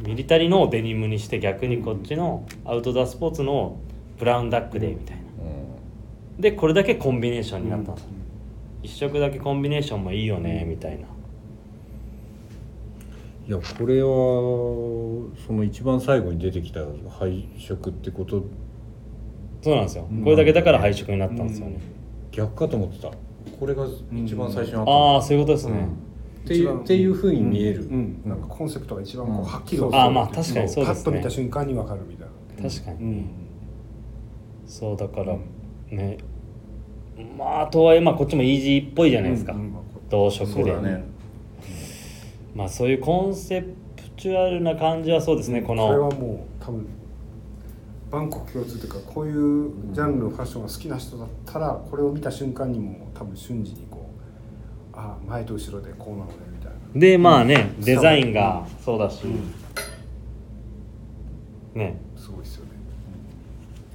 [0.00, 3.78] ミリタリーのをデニムにして逆にこっちのアウトドアスポーツの
[4.18, 5.22] ブラウンダックでみたいな。
[6.38, 8.10] でこれだけコンビネーションになったんですよ、
[8.82, 11.06] 一色だけコンビネーションもいいよねみたいな。
[13.46, 14.08] いやこれは
[15.46, 16.80] その一番最後に出てきた
[17.18, 18.44] 配色ってこと。
[19.62, 20.24] そうなんですよ、うん。
[20.24, 21.78] これだけだから配色になったんですよね、
[22.32, 23.10] 逆かと思ってた。
[23.58, 24.90] これが一番最初にあった。
[24.90, 25.88] ああそういうことですね、
[26.44, 28.22] っていうっていうふうに見える、うん。
[28.24, 28.48] なんか。
[28.48, 29.44] コンセプトが一番こううん。
[29.44, 30.84] はっきりあまあ確かにそうですね。
[30.86, 32.28] パッと見た瞬間にわかるみたい
[32.60, 32.68] な。
[32.68, 33.26] 確かに、うん
[34.66, 35.36] そうだから
[35.90, 36.18] ね。
[37.38, 39.74] まあとはいえまあこっちもイージーっぽいじゃないですか、うんうん
[40.10, 40.52] 同色で。
[40.52, 41.04] そうだね。
[42.54, 43.74] まあそういうコンセプ
[44.16, 46.86] チュアルな感じはそうですね、ここれはのもう多分
[48.12, 54.08] 万国共通というかこういうジャンルのファッションが好きな人だったらこれを見た瞬間にもう多分瞬時にこ
[54.92, 56.78] うああ前と後ろでこうなのねみたいな。
[56.94, 59.34] でまあね、デザインがそうだし、ね
[61.74, 62.00] すごいですよね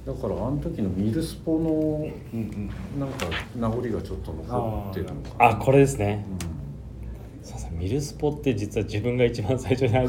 [0.06, 5.50] だからあの時のミルスポのうんうんなんか名残がちょっと残ってるのかな。
[5.50, 6.24] あこれですね。
[7.42, 9.92] うそうそうミルスポって実は自分が一番最初に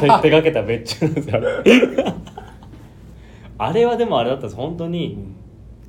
[0.00, 1.40] 手手がけた別注なんですよ。
[3.58, 4.56] あれはでもあれだったんです。
[4.56, 5.18] 本当に、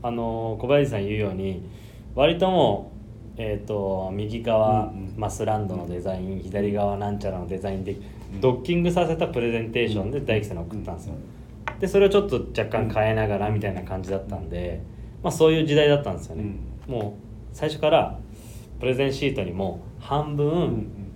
[0.02, 1.62] あの小林さん言うように
[2.16, 2.92] 割とも
[3.38, 5.14] う、えー、と右側、うんうん。
[5.18, 7.98] マスランドのデザイン左側なんちゃらのデザインで
[8.42, 11.14] ドッキングさせたプレゼンテーションで大樹さんに送ったんですよ、
[11.80, 14.82] でそれをちょっと若干変えながらみたいな感じだったんで、
[15.24, 16.56] まあ、そういう時代だったんですよね、
[16.88, 18.20] もう最初から
[18.80, 21.12] プレゼンシートにも半分、うんうん。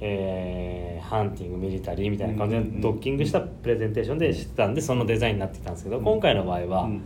[0.00, 2.80] えーハンティングミリタリーみたいな感じでうんうんうん。
[2.82, 7.04] ドッキングしたプレゼンテーションでしてたんでそのデザインになってきたんですけど今回の場合はうん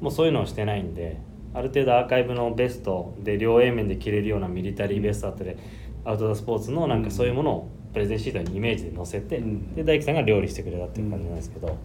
[0.00, 1.18] もうそういうのをしてないんで
[1.54, 5.56] ある程度アーカイブのベストで両 A 面で着れるようなミリタリーベストだったり
[6.04, 9.74] アウトドアスポーツのなんかそういうものをプレゼンシートにイメージで載せてうん。
[9.74, 11.78] で大樹さんが料理してくれたっていう感じなんですけど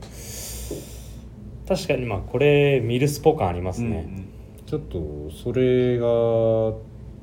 [1.68, 4.08] 確かにまあこれミルスポ感ありますね。
[4.66, 6.08] ちょっとそれが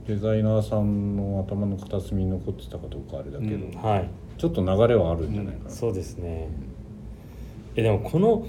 [0.07, 3.73] デザイナーさんの頭の片隅に残ってたかどうかあれだけど、うん。
[3.83, 4.09] はい。
[4.37, 6.49] ちょっと流れはあるんじゃないかな、そうですね。
[7.77, 8.47] えでもこの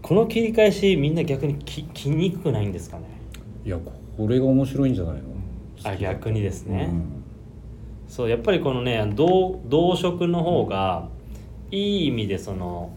[0.00, 3.04] この切り返しみんな逆にき着にくくないんですかね？
[3.64, 3.78] いや
[4.16, 5.22] これが面白いんじゃないの？
[5.84, 7.21] あ逆にですね、うん
[8.12, 11.08] そうやっぱりこのね同同色の方が
[11.70, 12.92] いい意味でその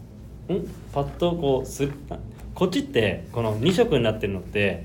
[0.50, 0.60] ん？
[0.92, 1.88] パッとこうす
[2.54, 4.84] こっちってこの2色になってるのって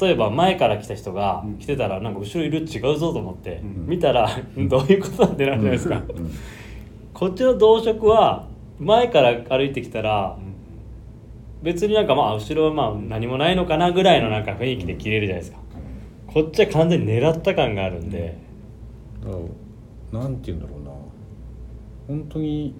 [0.00, 1.58] 例えば前から来た人がうん。
[1.58, 3.86] 来てたらなんか後ろいる違うぞと思って、うん。
[3.86, 6.34] 見たらどういうことなんてなるじゃないですか、うん。
[7.12, 8.48] こっちの同色は
[8.80, 10.36] 前から歩いてきたら
[11.62, 15.62] 別になんかまあ後ろはまあ何もないのかなぐらいのなんか雰囲気で切れるじゃないですか。
[16.26, 18.42] こっちは完全に狙った感があるんで、
[19.24, 19.36] だか
[20.12, 20.90] らなんて言うんだろうな。
[22.06, 22.74] 本当に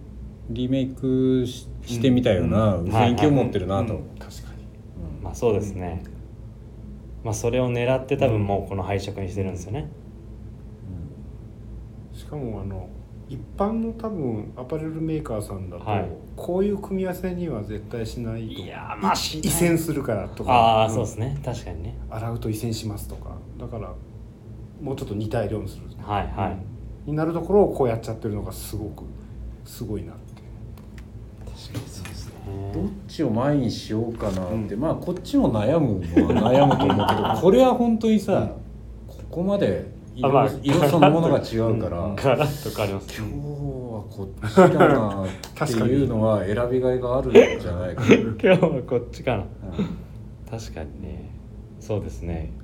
[0.50, 4.00] リメイクししてみたようなうん雰囲気を持ってるなと。
[4.18, 4.64] 確かに。
[5.22, 6.02] まあそうですね、
[7.24, 9.90] まあそれを狙って多分もうこの配色にしてるんですよね、
[12.12, 12.88] しかもあの
[13.26, 16.08] 一般の多分アパレルメーカーさんだと、はい。
[16.36, 19.46] こういう組み合わせには絶対しないといやーまあしない。
[19.46, 20.90] 移線するからとかああ、ん。
[20.90, 21.40] そうですね。
[21.42, 21.96] 確かにね。
[22.10, 23.30] 洗うと移線しますとか。
[23.58, 23.94] だから
[24.84, 25.82] もうちょっと似た色にする。
[26.02, 26.74] はいはい、うん
[27.06, 29.04] になるところをこうやっちゃってるのがすごく
[29.64, 30.42] すごいなって。
[31.44, 32.32] 確かにそうです
[32.72, 34.80] どっねちを前にしようかなって、うん。
[34.80, 38.52] まあこっちも悩むのは悩むと思うけど これは本当にさ、
[39.06, 40.50] ここまで色,、あまあ。
[40.62, 49.44] 色そのものが違うから、う んガラッと変わります今日はこっちだなっていうのは選びがいがあるんじゃないかな、 今日はこっちかな。
[50.50, 51.30] 確かにね。
[51.80, 52.63] そうですね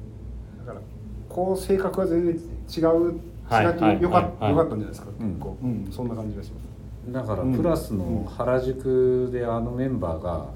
[1.30, 2.40] こう性格は全然違う
[2.70, 5.28] しはいなくはいよか,、はいよかったんじゃないですか、うん。
[5.28, 7.12] 結構、うん、そんな感じがします。
[7.12, 7.54] だからうん。
[7.54, 10.46] プラスの原宿であのメンバーが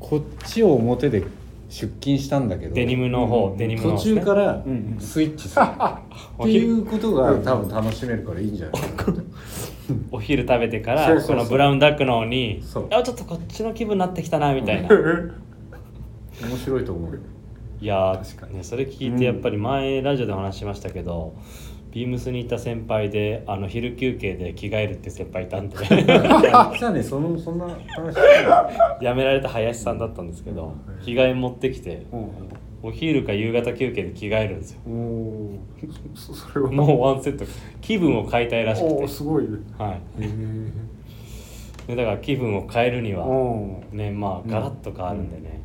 [0.00, 1.22] こっちを表で
[1.68, 3.56] 出勤したんだけどデニムの方、うん。
[3.58, 5.62] デニムの途中からうんスイッチする。
[6.42, 9.12] っていうことが多分楽しめるからいいんじゃないか。
[9.12, 9.22] な
[10.10, 11.36] お昼食べてからそうそうそう。
[11.36, 14.88] このブラウンダックの方にあちょっとこっちの気分になってきたなみたいな。
[16.42, 17.20] 面白いと思うよ
[17.80, 21.36] いやね、それ聞いてやっぱり前ラジオでお話ししましたけど、
[21.92, 25.76] ビームスに行った先輩であの昼休憩で着替えるって先輩いたんで。
[25.76, 27.78] じゃあねそのそんな話
[29.00, 32.30] 辞められた林さんだったんですけど着替え持ってきてうん。
[32.82, 34.80] お昼か夕方休憩で着替えるんですよ。
[36.14, 36.70] そそれは。
[36.70, 37.46] もうワンセット。
[37.80, 39.44] 気分を変えたいらしくおてーすごい。
[39.44, 40.00] ねはい。
[41.86, 43.26] でだから気分を変えるには
[43.92, 45.62] ねまあガラッと変わるんでね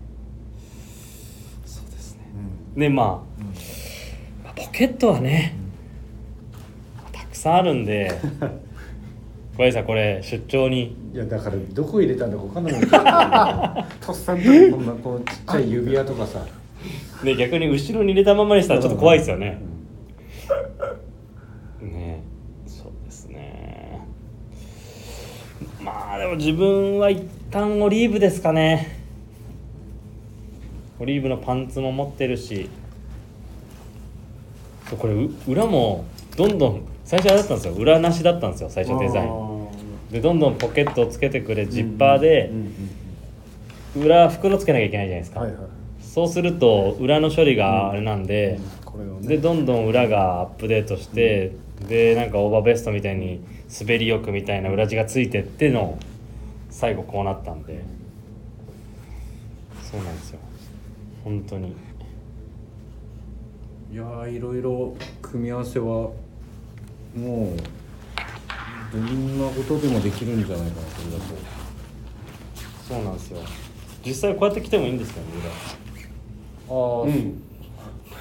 [2.75, 3.05] でまあ、
[4.43, 5.55] まあポケットはね、
[7.11, 8.11] たくさんあるんで
[9.55, 10.95] 小林さんこれ出張に。
[11.13, 16.45] いやだからどこ入れたんだか分かんなくなって とっさにこんなこうちっちゃい指輪とかさ。
[17.23, 19.61] で逆に後ろに入れたままにしたらちょっと怖いですよね、
[21.81, 22.23] ね
[22.65, 23.99] そうですね。
[25.81, 28.98] まあでも自分は一旦オリーブですかね
[30.99, 32.69] オリーブのパンツも持ってるし。
[34.97, 36.03] これう裏も
[36.35, 37.73] どんどん最初あれだったんですよ。
[37.73, 39.67] 裏なしだったんですよ最初デザイン。
[40.11, 42.51] でどんどんポケットをつけてくれジッパーで
[43.95, 45.61] 裏袋つけなきゃいけないじゃないですか、はいはい。
[46.01, 49.27] そうすると裏の処理があれなんで、これをね。
[49.27, 51.51] でどんどん裏がアップデートして、
[51.87, 53.41] でなんかオーバーベストみたいに
[53.79, 55.99] 滑りよくみたいな裏地がついてっての
[56.71, 57.83] 最後こうなったんで。
[59.83, 60.39] そうなんですよ
[61.23, 61.75] 本当に。
[63.91, 66.13] いやーいろいろ組み合わせはも
[67.15, 67.17] う
[68.91, 71.59] どんなことでもできるんじゃないかなこれだと。
[72.87, 73.39] そうなんですよ。
[74.05, 75.29] 実際こうやって着てもいいんですよね
[76.69, 77.41] ああ、うん。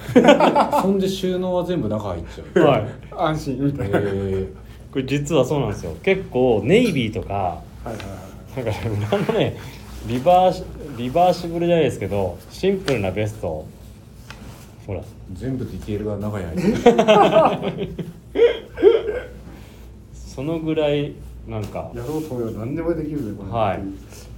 [0.81, 2.47] そんで収納は全部中入っちゃう。
[2.59, 2.85] 裏 はい。
[3.15, 4.47] 安心みたいな、はいへ
[4.91, 5.95] これ実はそうなんですよ。
[6.01, 9.55] 結構ネイビーとかはいはいなんか裏のね
[10.07, 10.63] リバーシ
[10.97, 13.65] リバーシブルじゃないですけどシンプルなベスト
[14.87, 15.01] ほら。
[15.01, 18.05] ー全部ディテールが中に入ってる
[20.13, 21.13] そのぐらい
[21.47, 21.91] なんか。
[21.93, 23.51] やろうと思えば何でもできるねこれ。
[23.51, 23.79] はい。
[24.01, 24.29] す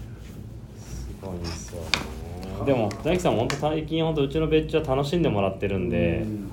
[1.22, 2.66] ごいんですよね。
[2.66, 6.50] でも大樹さんも本当最近本当うちの別注は楽しんでもらってるんでうん。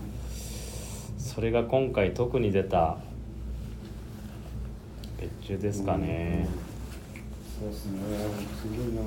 [1.18, 2.98] それが今回特に出た
[5.20, 6.46] 別注ですかね
[7.58, 7.98] そうですね。
[8.62, 9.02] すごいな。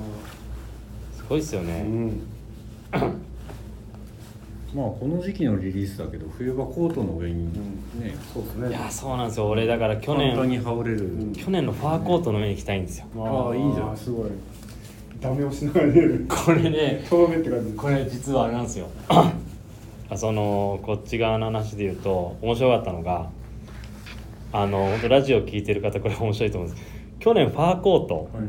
[1.16, 2.20] すごいですようねん。
[4.74, 7.44] まあこの時期のリリースだけど冬場コートの上に
[8.00, 8.68] ね、そうですね。
[8.70, 9.48] いやそうなんですよ。
[9.48, 13.06] 俺だから去簡単に年羽織れる、ん去年のファーコートの上に着たいんですよ。
[13.16, 13.96] ああいいじゃん。
[13.96, 14.30] すごい。
[15.20, 16.26] ダメ押しながら出る。
[16.28, 17.72] これねって感じ。
[17.76, 18.88] これ実はあれなんですよ。
[20.10, 23.30] あそのこっち側の話で言うと面白かったのが
[24.52, 26.91] あの本当ラジオ聞いてる方これ面白いと思うんです
[27.22, 28.44] 去年ファーコートはい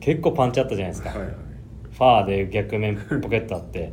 [0.00, 1.28] 結構パンチあったじゃないですか、はいはい。
[1.28, 3.92] ファーで逆面ポケットあって。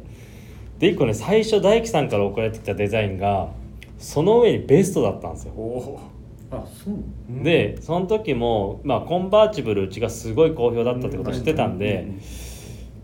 [0.80, 3.50] で一個ね最初大樹さんから送られてきたデザインが
[3.98, 6.02] その上にベストだったんですよ。
[6.52, 7.44] あそう。
[7.44, 12.08] でその時も、まあ、コンバーチブルうちがすごい好評だったってことを知ってたんで、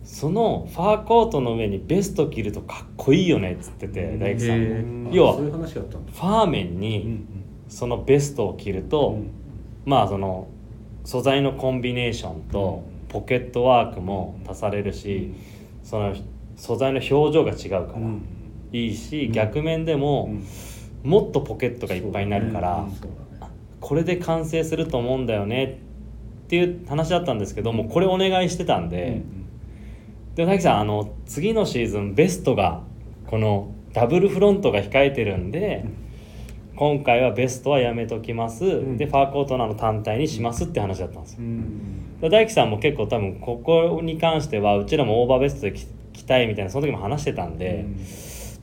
[0.04, 5.16] そのファーコートの上にベスト着るとかっこいいよねっつってて大工さんへもー。
[5.16, 7.26] 要はファーメンに
[7.68, 9.20] そのベストを着ると、
[9.86, 10.48] まあその
[11.06, 15.34] 素材のコンビネーションとポケットワークも足されるし、
[15.84, 16.14] その
[16.58, 18.00] 素材の表情が違うから。
[18.72, 20.30] いいし、逆面でも
[21.04, 22.86] もっとポケットがいっぱいになるから、
[23.80, 25.80] これで完成すると思うんだよね。
[26.46, 29.22] っていう話だったんですけどもこれお願いしてたんで、
[30.36, 32.82] で大樹さんあの次のシーズンベストが
[33.28, 35.86] このダブルフロントが控えてるんで、
[36.76, 38.98] 今回はベストはやめときます、ん。
[38.98, 42.20] でファーコートのあの単体にしますって話だったんですよ、うん。
[42.20, 47.86] で大樹さんも結構多分ここに関してはうちらもオーバーベストで着着たいみたいなその時も話してたんで、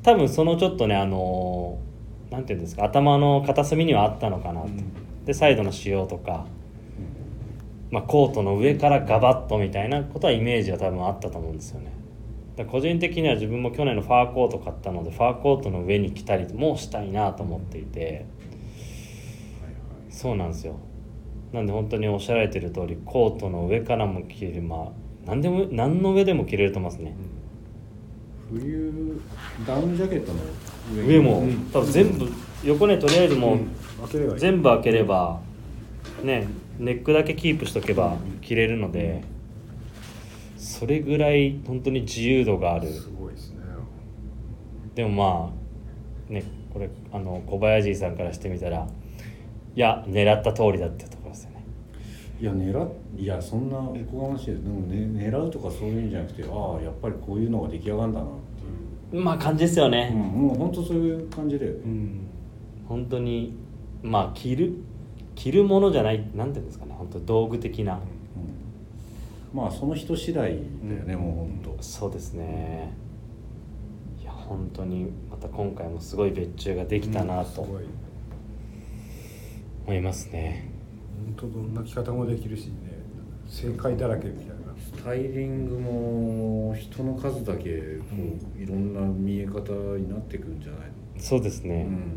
[0.03, 1.93] 多分そのちょっとねあのー
[2.33, 4.69] なんていうんですか頭の片隅にはあったのかなと、
[5.27, 6.47] でサイドの仕様とか、
[7.91, 11.93] まあ、コートの上からガバッとみたいなことはイメージは多分あったと思うんですよね
[12.57, 18.27] だ個人的には自分も去年のファーコート買ったのでファーコートの上に着たりもしたいなと思っていて。
[20.11, 20.77] そうなんですよ。
[21.53, 24.63] なんで本当におっしゃられてる通りコートの上からも着れる。
[24.63, 24.93] まあ
[25.27, 27.15] 何でも何の上でも着れると思いますね、
[28.51, 29.21] 冬
[29.67, 30.41] ダウンジャケットの
[31.07, 31.71] 上も、うん。
[31.73, 32.31] 多分全部
[32.65, 33.59] 横ねとりあえずもう、
[34.39, 35.41] 全部開ければ
[36.23, 36.47] ね
[36.79, 39.23] ネックだけキープしとけば着れるので
[40.73, 42.89] それぐらい本当に自由度がある。
[42.89, 43.59] すごいですね。
[44.95, 45.53] でもま
[46.31, 46.43] あね
[46.73, 48.89] これあの小林さんからしてみたら
[49.77, 51.65] いや狙った通りだってところですよね。
[52.41, 54.63] いや狙っいやそんなおこがましいです。
[54.65, 58.29] でも、ね、狙うとかそういうんじゃなくてああやっぱりこういうのが出来上がるんだなっ
[59.11, 62.27] ていう、まあ感じですようん、ね、もう本当そういう感じだよね、うん。
[62.89, 63.55] 本当に
[64.03, 64.73] まあ着る
[65.35, 66.95] 着るものじゃないなんていうんですかね。
[66.97, 68.22] 本当道具的な、うん
[69.53, 71.21] まあその人次第だよね、うん。
[71.21, 72.93] もう本当そうですね。
[74.21, 77.85] いや本当にまた今回もすごい別注ができたなとすごい。
[79.85, 80.71] 思いますね、
[81.37, 82.73] 本当どんな着方もできるしね。
[83.49, 84.53] 正解だらけみたいな。
[84.79, 88.05] スタイリングも人の数だけこ
[88.59, 92.15] ういろんな見え方になってくるんじゃないの、そうですね,、うん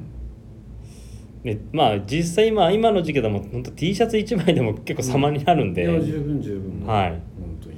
[1.45, 6.87] ねまあ実際今今の時期でも本当 T シャツ1枚でも結構様になるんで、いや十分十分。
[6.87, 7.09] はい。
[7.11, 7.21] 本
[7.61, 7.69] 当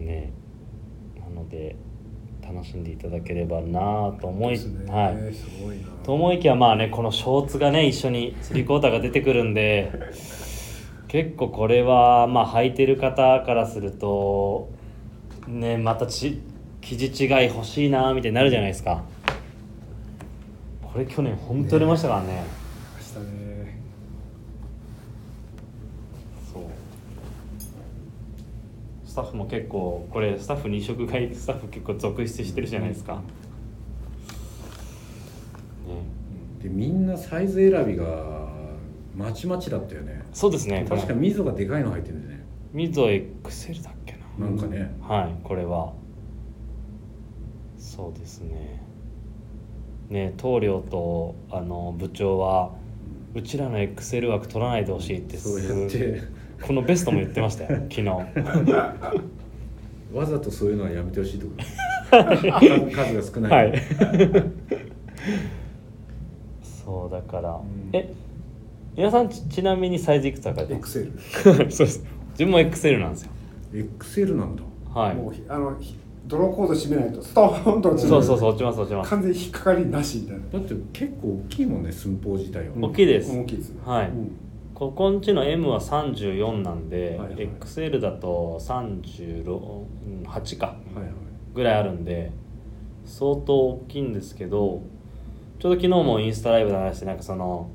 [0.00, 0.06] に。
[0.06, 0.32] ね。
[1.20, 1.76] なので
[2.42, 4.90] 楽しんでいただければなと思い、ね。
[4.90, 5.34] はい。
[5.34, 5.84] すごいな。
[6.04, 9.92] と思いきやまあねこのショーツがね一緒にスリークォーターが出てくるんで
[11.08, 14.70] 結構これはまあ履いてる方からすると
[15.46, 16.40] ねまたち
[16.80, 19.04] 生地違い欲しいなみたいになるじゃないですか
[20.94, 22.44] これ去年本当出ましたからね。
[23.16, 23.80] 明日ね。
[26.52, 26.62] そう。
[29.04, 33.22] スタッフも結構これスタッフ2色買いスタッフ結構続出してるじゃないですか、ね。
[36.62, 38.48] でみんなサイズ選びが
[39.16, 40.22] まちまちだったよね。
[40.32, 40.86] そうですね。
[40.88, 42.44] 確か溝がでかいの入ってるんだよね。
[42.72, 44.46] ミゾ XL だっけな。
[44.46, 45.92] なんかね、はいこれは。
[47.78, 48.83] そうですね
[50.14, 52.70] ね棟梁とあの部長は
[53.34, 56.22] うちらの XL 枠取らないでほしいってそうやって。
[56.62, 58.08] このベストも言ってましたよ 昨日。
[60.12, 61.46] わざとそういうのはやめてほしいと？
[61.48, 63.82] か 数が少ない、はい。
[66.62, 67.64] そうだから、ん。
[67.92, 68.12] え
[68.96, 72.06] 皆さんちちなみにサイズいくつか書いてます XL そうです。
[72.32, 73.32] 自分も XL なんですよ。
[73.74, 74.62] XL なんだ。
[74.94, 75.16] はい。
[75.16, 75.96] もうひあのひ
[76.26, 79.10] ドローコード締めないとストーンと落ちるそうそうそう落ちます落ちます。
[79.10, 80.44] 完全に引っかかりなしみたいな。
[80.52, 83.30] だって結構大きいもんね寸法自体は、大きいです。
[83.30, 84.08] 大きいですねはい。
[84.08, 84.32] うん。
[84.74, 87.48] ここんちの M は34なんで、はいはい。
[87.60, 91.12] XL だと38かはいはい。
[91.54, 92.32] ぐらいあるんで
[93.04, 94.82] 相当大きいんですけど
[95.60, 97.70] ちょうど昨日もインスタライブで話してなんかその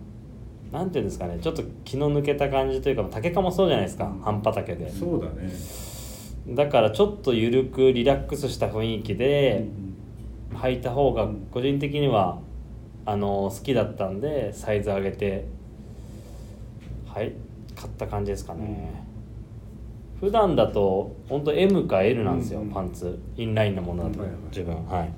[0.72, 4.92] なんていうんですかねちょっと気の抜けた感じというか竹かもそうじゃないですか半端竹で。
[4.92, 5.50] そうだね
[6.56, 9.66] だからちょっと緩くリラックスした雰囲気で
[10.54, 12.40] 履いた方が個人的には
[13.06, 15.46] あの好きだったんでサイズ上げて
[17.08, 17.34] はい
[17.76, 19.06] 買った感じですかね、
[20.20, 23.18] 普段だと本当 M か L なんですよ、うんパンツ。
[23.38, 24.86] インラインのものだと、自分。
[24.86, 25.14] はい。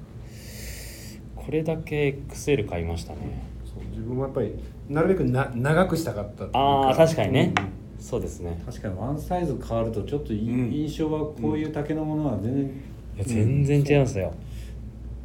[1.35, 3.43] これだけ XL 買いましたね、
[3.89, 4.53] 自分もやっぱり
[4.89, 8.61] なるべくな長くしたかったああ確かにね、うんそうですね。
[8.65, 14.33] 確かにワンサイズ変わるとちょっと印象はこういう竹のものは全然いや全然違いますよ、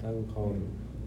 [0.02, 0.56] だいぶ変わる、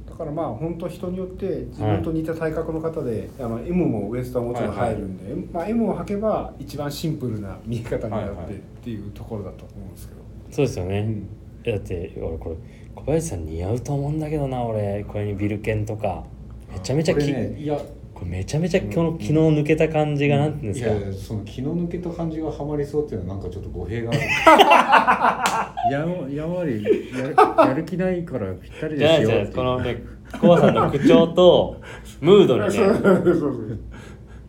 [0.10, 11.28] だからまあ本当人によって自分と似た体格の方で、あの M もウエストはもちろん入るんで、まあ、M を履けば一番シンプルな見え方になってっていうところだと思うんですけど、そうですよね、うん。
[11.64, 12.56] だって俺これ
[12.96, 15.04] 小林さん似合うと思うんだけどな俺。
[15.04, 16.26] これにビルケンとか。
[16.72, 17.80] めちゃめちゃき、ねいや
[18.20, 25.94] これめちゃめちゃこの昨日抜けた感じがなんていうんですか、いやその気の抜けた感じがハマりそうっていうのはなんかちょっと語弊がある。
[25.94, 26.00] や
[26.30, 30.04] やんわりやるやる気ないからぴったりじゃないですよこのね
[30.42, 31.82] コバさんの口調と
[32.20, 33.80] ムードにねそうそう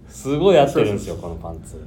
[0.09, 1.81] すごい合ってるんですよこのパンツ。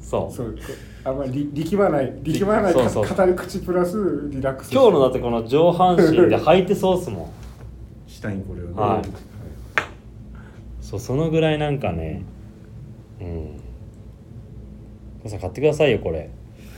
[0.00, 0.32] そう。
[0.32, 0.56] そう。
[1.02, 3.08] あんまり力まない力まないそうそう。
[3.08, 7.30] 語り口プラスリラックス今日のだってこの上半身で履いてそうっすもん
[8.06, 9.33] 下にこれをね、はい
[10.94, 12.22] そうそのぐらいなんかね
[13.20, 13.26] うん。
[15.18, 16.30] コバさん買ってくださいよこれ。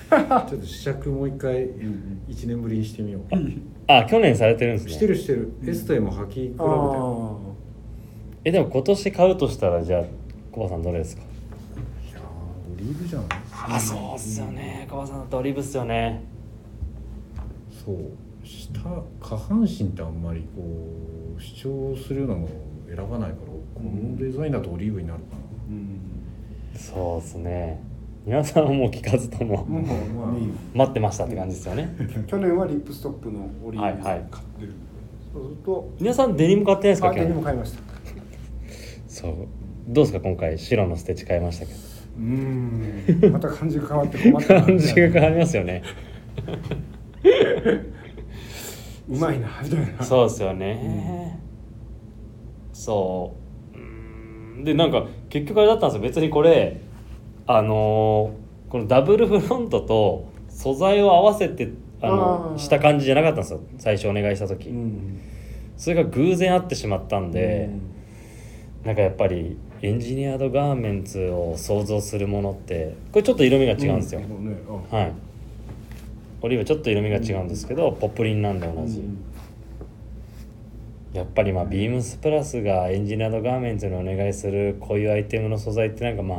[0.08, 1.68] ちょっと試着もう一回
[2.28, 3.22] 一年ぶりにしてみよう
[3.88, 4.92] あ去年されてるんですね。
[4.92, 5.52] してるしてる。
[5.66, 7.36] S と M 履き比べてあ
[8.44, 10.04] えでも今年買うとしたらじゃあ
[10.52, 11.22] コバさんどれですか？
[11.22, 13.26] いやーオリーブじゃない？
[13.68, 14.86] あそうっすよね。
[14.88, 16.22] コバさんだとオリーブっすよね。
[17.84, 17.96] そう。
[18.44, 18.80] 下
[19.20, 20.62] 下半身ってあんまりこ
[21.36, 22.48] う主張するようなのを
[22.86, 26.00] 選ばないからこのデザインだとオリーブになるかな、うん
[26.78, 27.80] そうっすね。
[28.26, 29.66] 皆さんはもう聞かずとも
[30.74, 31.96] 待ってましたって感じですよね。
[32.26, 34.26] 去年はリップストップのオリーブはいはい。
[34.30, 34.74] 買ってる、
[35.32, 37.80] そうすると皆さんデニム買ってないですかあデニム買いました。
[39.08, 39.32] そう。
[39.88, 41.78] どうですか今回白のステッチ買いましたけど。
[42.18, 43.32] うーん。
[43.32, 44.62] また感じが変わって困ったな。
[44.62, 45.82] 感じが変わりますよね。
[49.08, 50.02] うまいなみたいな。
[50.02, 51.40] そうですよね、
[52.72, 53.45] そううーん
[54.64, 56.02] でなんか結局あれだったんですよ。
[56.02, 56.80] 別にこれ
[57.46, 61.70] あのーこのダブルフロントと素材を合わせて
[62.02, 63.60] あのした感じじゃなかったんですよ。
[63.78, 65.20] 最初お願いした時、うん
[65.76, 67.68] それが偶然あってしまったんで、
[68.82, 74.56] なんかやっぱりエンジニアードガーメンツを想像するものってこれちょっと色味が違うんですよ、うんね
[74.90, 75.12] あはい。
[76.40, 79.18] オリーブちょっと色味が違うんですけど、ポップリンなんで同じ、うん
[81.16, 86.38] やっぱりまあビームスプラスがエンジニアードガーメンツにお願いするこういうアイテムの素材ってなんかまあ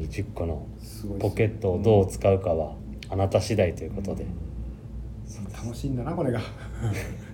[0.09, 0.67] 20個の
[1.21, 2.75] ポケットをどう使うかは
[3.09, 4.27] あなた次第ということで、
[5.63, 6.41] 楽しいんだなこれが。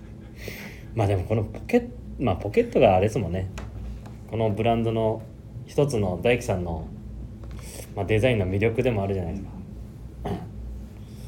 [0.95, 1.87] まあでもこのポケット
[2.19, 3.51] まあポケットがあれですもんね
[4.31, 5.23] このブランドの
[5.67, 6.87] 一つの大樹さんの、
[7.95, 9.51] まあ、デザインの魅力でもあるじゃないですか、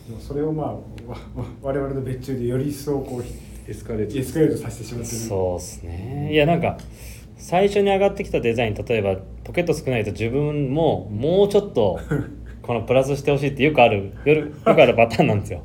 [0.09, 0.77] でもそれをまあ
[1.63, 4.19] 我々の別注でより一層こうエスカレート。
[4.19, 5.17] エスカレートさせてしまってる。
[5.17, 6.31] そうっすね。
[6.33, 6.79] いやなんか
[7.37, 12.01] 最初に上がってきたデザイン例えばポケット少ないと自分ももうちょっと
[12.63, 15.63] このプラスしてほしいってよくあるよくあるパターンなんですよ。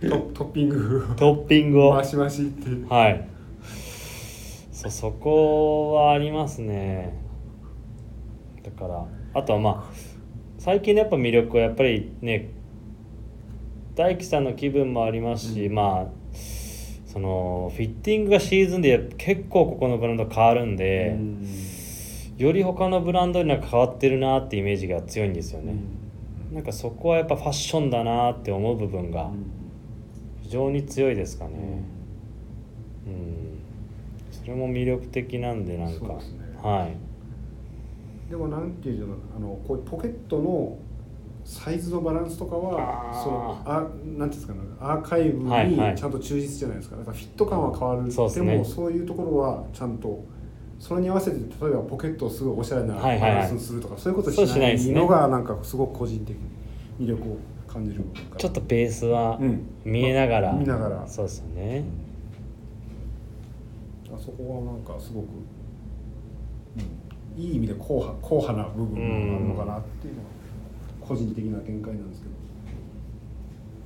[0.00, 1.92] トトッピングトッピングを。
[1.94, 2.94] 回し回しって。
[2.94, 3.35] はい
[4.90, 7.14] そそこはありますね。
[8.62, 9.92] だからあとはまあ
[10.58, 12.50] 最近のやっぱ魅力はやっぱりね
[13.94, 16.12] 大樹さんの気分もありますし、まあ
[17.06, 21.16] そのフィッティングがシーズンで結構ここのブランド変わるんで、
[22.36, 25.76] より他のブランドになんか変わってるなってイメージが強いんですよね、
[26.52, 29.30] なんかそこはやっぱファッションだなって思う部分が
[30.42, 31.84] 非常に強いですかね。
[33.06, 33.35] うん
[34.46, 36.14] それも魅力的なんでなんか、ね。
[36.62, 38.30] はい。
[38.30, 40.78] でもなんていうのあのこういうポケットの
[41.44, 45.92] サイズのバランスとかはそのあなんていうんですかねアーカイブはいはい。
[45.92, 46.96] にちゃんと忠実じゃないですか。
[46.96, 48.56] だからフィット感は変わる、そうですね。
[48.56, 50.24] もそういうところはちゃんと
[50.78, 53.38] それに合わせて例えばポケットをすごいおしゃれなバはいはいはい。
[53.40, 56.36] ランスにするとか、そういうことしないのがなんかすごく個人的
[57.00, 57.36] に魅力を
[57.66, 58.04] 感じる
[58.38, 59.66] ちょっとベースはうん。
[59.84, 61.08] 見えながら、見ながら。
[61.08, 61.84] そうですよね、
[64.16, 65.26] かそこはなんかすごく、
[67.36, 70.26] うん、いい意味で硬派硬派な部分があるのかなっていうのは
[71.00, 72.34] 個人的な見解なんですけど。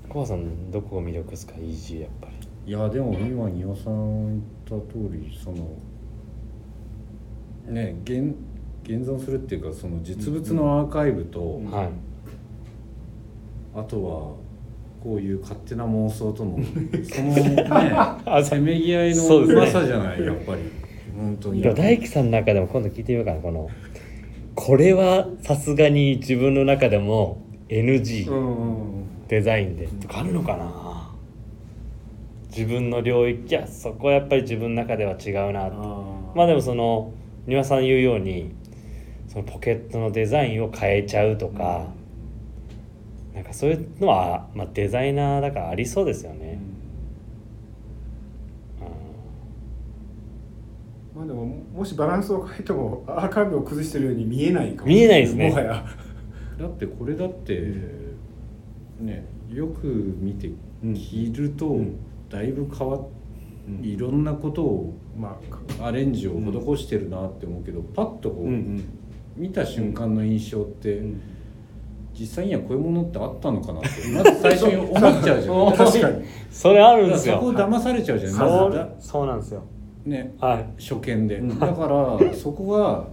[0.08, 2.34] コバさんどこが魅力ですか？EG やっぱり。
[2.66, 5.76] いやでも今丹羽さん言った通りその
[7.66, 8.34] ね現
[8.82, 11.70] 現存するっていうかその実物のアーカイブと、うん。
[11.70, 11.90] はい。
[13.74, 14.34] あとは
[15.02, 16.58] こういう勝手な妄想との
[17.04, 20.60] そのねせめぎ合いのそうまさじゃない、やっぱり。
[21.16, 21.62] 本当に。
[21.62, 23.68] 大樹さんの中でも今度聞いてみようかなこの
[24.54, 29.86] これはさすがに自分の中でも NG、んデザインで。
[29.86, 31.10] とかあるのかな？
[32.54, 33.48] 自分の領域。
[33.48, 35.70] いやそこはやっぱり自分の中では違うな
[36.34, 37.12] まあでもその
[37.46, 38.52] 丹羽さん言うように
[39.28, 41.86] そのポケットのデザインを変えちゃうとか、
[43.34, 46.58] なんかそういうのは、まあ、デザイナーだからありそうですよね、
[51.14, 54.88] まあでももしバランスを変えてもアーカイブを崩してるように見えないかも。
[54.88, 55.50] 見えないですね。
[55.50, 55.84] もはや。
[56.58, 57.74] だってこれだって
[58.98, 60.50] ねよく見て
[60.82, 61.96] うん着るとうん。
[62.28, 63.08] だいぶ変わっ
[63.68, 63.84] うん。
[63.84, 65.38] いろんなことをま
[65.78, 68.84] あアレンジを施してるなって思うけど、パッとこう、うん。
[69.36, 71.20] 見た瞬間の印象って、うん
[72.18, 75.72] 実際にはこういうものってあったのかなってまず最初に思っちゃうじゃん。
[75.76, 76.24] 確かに。
[76.50, 77.34] それあるんですよ。
[77.36, 78.32] そこ騙されちゃうじゃん。
[78.32, 79.62] そうまずだそうなんですよ。
[80.04, 80.34] ね。
[80.40, 80.82] はい。
[80.82, 81.58] 初見で、うん。
[81.58, 83.04] だからそこが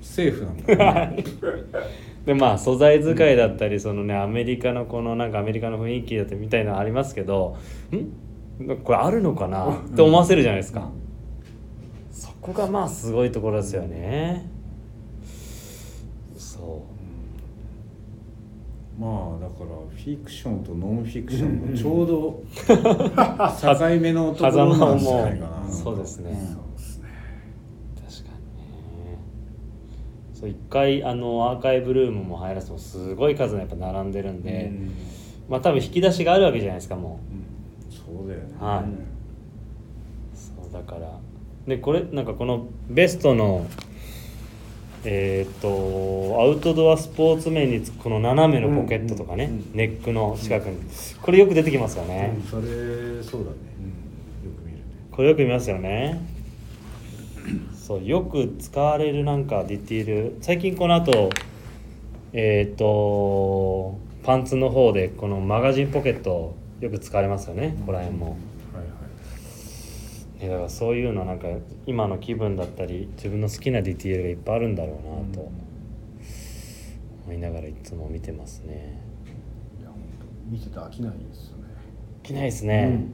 [0.00, 1.06] セーフなんだ。
[1.06, 1.24] よ ね
[2.26, 7.56] でまあ素材使いだったりそのねアメリカのこのなんかアメリカの雰囲気だったりみたいなのありますけど
[7.92, 8.76] ん？
[8.82, 9.76] これあるのかな？
[9.76, 10.90] って思わせるじゃないですか、
[12.10, 14.50] そこがまあすごいところですよね、
[16.36, 16.84] そ
[18.98, 25.68] まあだからフィクションとノンフィクションのちょうど 境目のうところなんじゃもないかな。
[25.68, 27.08] そうですね、そうですね。
[27.94, 29.18] 確かにね。
[30.32, 34.90] そう一回あのアーカイブルームも入らせてもすごい数のやっぱ並んでるんで、うん。
[35.50, 37.20] まあ多分引き出しがあるわけじゃないですかも
[37.90, 38.46] そうだよね。
[38.58, 38.84] うはい、
[40.34, 41.18] そうだから。
[41.66, 43.66] でこれなんかこのベストの
[45.08, 50.78] えっ、とアウトドアスポーツ面につくこの斜めのポケットとかね、うんうんネックの近くに。
[51.22, 52.66] これよく出てきますよね、それ
[53.22, 53.56] そうだね。
[54.44, 54.82] よく見るね。
[55.12, 56.20] これよく見ますよね。
[57.76, 60.36] そうよく使われるなんかディティール。
[60.40, 61.30] 最近この後
[62.32, 67.76] えっ、とパンツの方でこのマガジンポケットよく使われますよね。
[67.80, 68.36] ここら辺も、
[70.40, 71.48] ね、だからそういうのなんか
[71.86, 75.50] 今の気分だったり自分の好きなディティールがいっぱいあるんだろうなと
[77.24, 79.00] 思いながらいつも見てますね。
[79.80, 81.64] いや本当見てて飽きないですよね。
[82.22, 83.06] 着ないですね、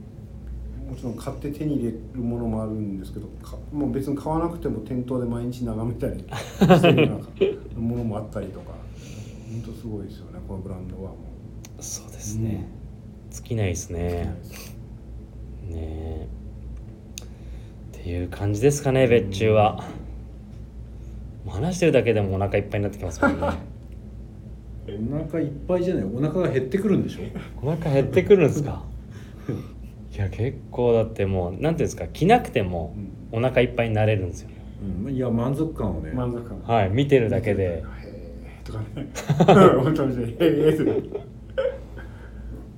[0.89, 7.29] もちろん買って手に入れるものもあるんですけどかもう別に買わなくても店頭で毎日眺めたりしてるなんか
[7.75, 8.73] ものもあったりとか
[9.51, 11.11] 本当すごいですよねこのブランドは。
[11.11, 11.17] も
[11.79, 12.67] そうですね、
[13.29, 14.35] 尽きないですう、ね
[15.69, 16.27] ねえ
[18.09, 19.83] いう感じですかね別注は。
[21.47, 23.47] 話してるだけでもお腹いっぱいになってきますもんね。
[24.87, 27.21] お腹いっぱいじゃないお腹が減ってくるんでしょ？
[27.61, 28.83] お腹減ってくるんですか？
[30.13, 32.95] いや結構だってもうなんていうんですか着なくても
[33.31, 34.49] お腹いっぱいになれるんですよ。
[35.05, 35.13] うん。
[35.13, 36.11] いや満足感をね。
[36.11, 36.61] 満足感。
[36.61, 37.63] はい見てるだけで。
[37.63, 39.09] へえとかね
[39.83, 41.19] 本当にねへえって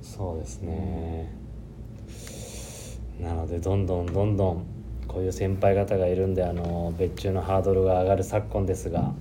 [0.02, 1.32] そうですね。
[3.20, 4.66] なのでどんどんどんどん
[5.08, 9.12] こういう先輩方がいるんであの別注のハードルが上がる昨今ですが。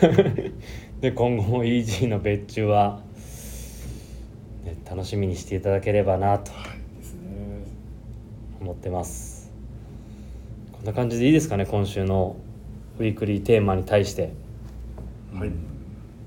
[1.00, 3.00] で今後も EG の別注は、
[4.64, 6.52] ね、楽しみにしていただければなと
[8.60, 9.52] 思ってます。
[10.72, 12.36] こんな感じでいいですかね今週の
[12.98, 14.32] ウィークリーテーマに対して。
[15.34, 15.50] はい。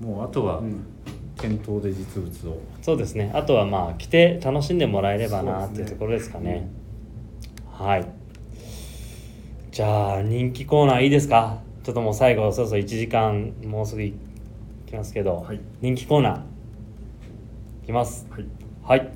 [0.00, 0.84] もうあとはうん。
[1.36, 2.60] 店頭で実物を。
[2.82, 3.30] そうですね。
[3.34, 6.68] あとはまあ着て楽しんでもらえればなっていうところですかね。
[7.72, 8.17] はい
[9.78, 11.60] じゃあ人気コーナーいいですか？
[11.84, 14.12] ちょっともう最後そろそろ1時間もうすぐい
[14.88, 15.60] きますけど、はい。
[15.80, 16.40] 人気コーナー
[17.84, 18.26] いきます。
[18.28, 18.44] はい。
[18.82, 19.12] はい、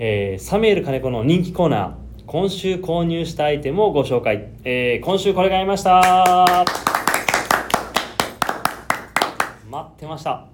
[0.00, 2.24] えーサミュエル金子の人気コーナー。
[2.26, 6.66] 今週購入したアイテムをご紹介、えー今週これ買いました。
[9.70, 10.48] 待ってました。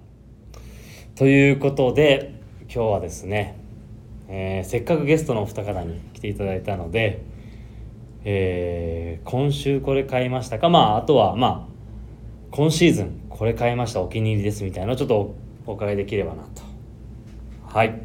[1.15, 2.35] ということで
[2.65, 3.57] 今日はですね、
[4.27, 7.35] えーせっかくゲストのお二方に来ていただいたので、
[8.29, 10.67] えー今週これ買いましたか？
[10.69, 11.73] まああとはまあ
[12.51, 14.01] 今シーズンこれ買いました。
[14.01, 14.95] お気に入りですみたいな。
[14.97, 15.15] ちょっと
[15.65, 16.61] おお伺いできればなと。
[17.65, 18.01] はい。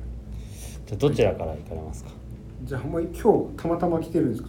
[0.86, 2.10] じゃあどちらから行かれますか、
[2.62, 4.48] じゃあまに今日たまたま来てるんですけ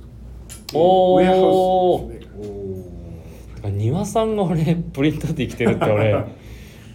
[0.73, 0.79] ど。
[0.79, 1.23] おー。
[1.23, 2.33] ウェアハウスですね。
[3.63, 6.23] お庭さんが俺プリントできてるって俺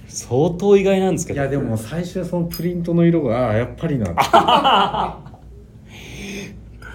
[0.07, 1.41] 相当意外なんですけど。
[1.41, 4.21] いやでも最初はそのプリントの色があやっぱりなって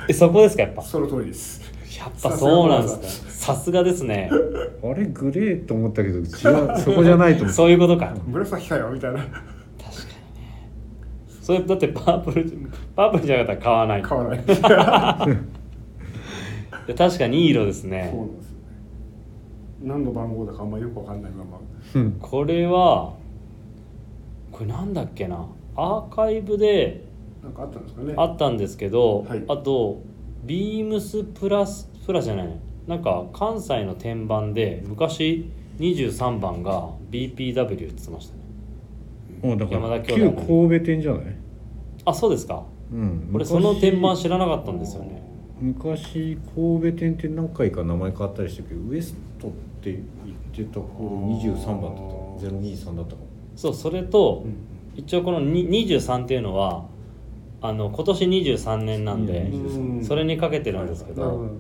[0.10, 0.82] えそこですかやっぱ？
[0.82, 1.63] その通りです
[2.06, 3.30] やっぱそうなんですか。
[3.32, 4.30] さすがですね。
[4.84, 6.26] あれグレーと思ったけど違う
[6.80, 7.54] そこじゃないと思う。
[7.54, 8.14] そういうことか。
[8.26, 9.20] 紫かよみたいな。
[9.20, 9.42] 確かに
[10.42, 10.70] ね。
[11.42, 12.46] それだってパープル
[12.96, 14.02] パープルじゃなかったら買わない。
[14.02, 14.44] 買わない。
[16.88, 18.64] で確かにいい色ですそうねなんですよね。
[19.84, 21.60] 何の番号だかあんまよくわかんないまま。
[21.96, 23.14] うんこれは
[24.52, 25.46] これなんだっけな。
[25.76, 27.04] アーカイブで
[27.42, 28.14] なんかあったんですかね。
[28.18, 29.44] あったんですけど、はい。
[29.48, 30.02] あと
[30.46, 32.48] ビームスプラスプラスじゃない。
[32.88, 35.50] なんか関西の天板で昔
[35.80, 38.42] 23番が BPW って言ってましたね。
[39.42, 41.36] もうだから山田兄弟旧神戸店じゃない？
[42.06, 42.64] あそうですか。
[42.92, 43.30] うん。
[43.34, 45.24] 俺その天板昔知らなかったんですよね。
[45.62, 49.52] 昔神戸店って何回か名前変わったりしてるけどウエストっ
[49.82, 49.92] て
[50.54, 51.94] 言ってた頃23番だっ
[52.42, 52.48] た。
[52.48, 53.28] 023だったかも。
[53.56, 54.56] そうそれと、うん。
[54.96, 56.86] 一応このに23っていうのは
[57.62, 60.04] あの今年23年なんで、うん。
[60.04, 61.52] それにかけてるんですけど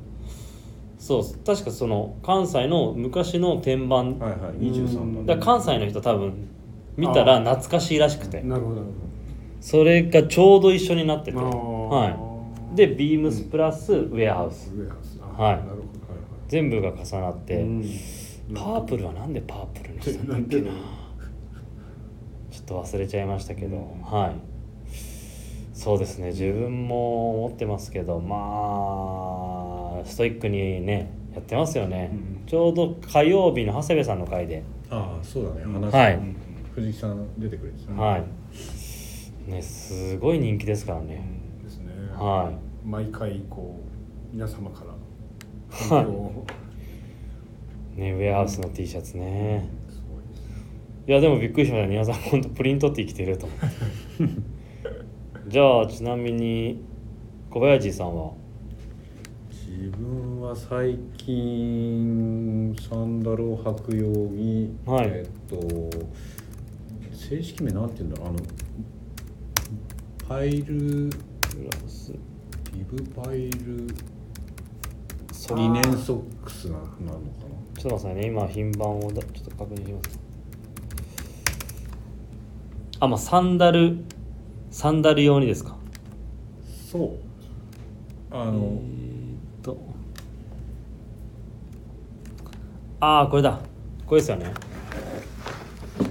[1.03, 4.71] そう確かその関西の昔の天板、はいはい。
[4.71, 5.39] 23だ番。
[5.41, 6.47] から関西の人多分
[6.95, 8.41] 見たら懐かしいらしくて。
[8.41, 8.87] なるほどなる
[9.59, 11.37] それがちょうど一緒になってて。
[11.37, 12.09] ほどは
[12.71, 12.75] い。
[12.77, 15.19] でビームスプラスウェアハウス、ウェアハウス。
[15.21, 15.57] あはい。
[15.57, 15.81] なるほど。
[15.81, 15.87] はい
[16.47, 17.83] 全部が重なって、はいうん。
[18.55, 20.71] パープルはなんでパープルにしたんだっけな。
[22.49, 24.52] ちょっと忘れちゃいましたけど、はい
[25.73, 26.27] そうですね。
[26.27, 32.45] 自分も思ってますけどまあストイックにねやってますよね、うん。
[32.45, 35.63] ちょうど火曜日の長谷部さんの回で、ああそうだね。
[35.63, 36.19] 話はい。
[36.75, 37.99] 藤木さん出てくれてたね。
[37.99, 38.23] はい。
[39.51, 41.27] ねすごい人気ですからね、
[41.63, 41.91] ですね。
[42.13, 42.51] は
[42.85, 43.81] 毎回こ
[44.31, 46.05] う皆様からはい。
[46.05, 46.45] 反響を。
[47.95, 49.67] ねウェアハウスの T シャツね。
[49.89, 50.23] すごい
[51.07, 51.87] いやでもびっくりしました。
[51.87, 53.47] 皆さん本当プリントって生きてると。
[53.47, 54.52] 思って
[55.47, 56.83] じゃあちなみに
[57.49, 58.31] 小林さんは？
[59.51, 65.07] 自分は最近サンダルを履くように、はい。
[65.07, 65.59] えっと
[67.13, 68.39] 正式名なんて言うんだろうあの
[70.27, 72.13] パイルプラス。
[72.73, 73.87] リブパイル
[75.31, 78.27] そリネンソックスななのかちょっと待ってくださいね。
[78.27, 80.19] 今品番をだちょっと確認します。
[82.99, 83.97] あまあサンダル
[84.73, 85.69] サンダル用にですか？
[85.69, 85.75] な
[86.91, 87.09] そう。
[88.31, 88.81] あえの、ーっ
[89.61, 89.77] と。
[92.99, 93.59] ああこれだ。
[94.07, 94.51] これですよね。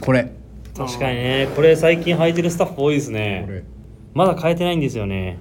[0.01, 0.33] これ。
[0.77, 1.49] 確かにね。
[1.57, 3.65] これ最近履いてるスタッフ多いですこねれ。
[4.15, 5.39] まだ変えてないんですよね。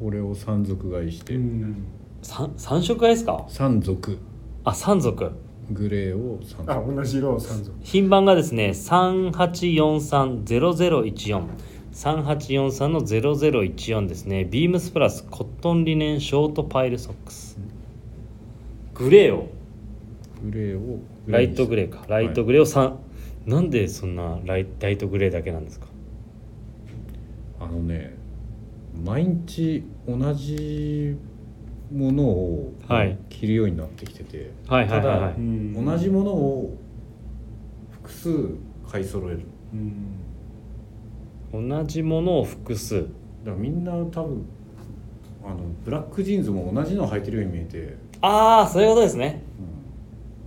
[0.00, 1.84] これを山賊買いして、うん。
[2.22, 3.44] 三三色買いですか？
[3.48, 4.18] 山賊
[4.64, 5.30] あ三族
[5.72, 11.44] グレーを山あ賊同じ色を三族品番がですね38430014
[11.92, 14.46] 3843の0014ですね。
[14.46, 17.58] ビームスプラスコットンリネンショートパイルソックス。
[18.94, 19.50] グレーを。
[20.42, 22.02] グレーをライトグレーか。
[22.08, 22.94] ライトグレーを3、
[23.44, 25.86] なんでそんなライライトグレーだけなんですか？
[27.60, 28.16] あのね
[29.04, 31.16] 毎日同じ
[31.92, 33.18] ものをはい。
[33.28, 35.18] 着るようになってきてて、はいはいはいはい。
[35.20, 35.84] ただうん。
[35.84, 36.76] 同じものを
[37.90, 38.48] 複数
[38.90, 39.42] 買い揃える。
[41.52, 41.68] うん。
[41.68, 43.00] 同じものを複数。
[43.00, 43.10] だか
[43.46, 44.44] らみんな多分
[45.44, 49.42] あのブラックジーンズも同じのを履いてるように見えて、ああそういうことですね。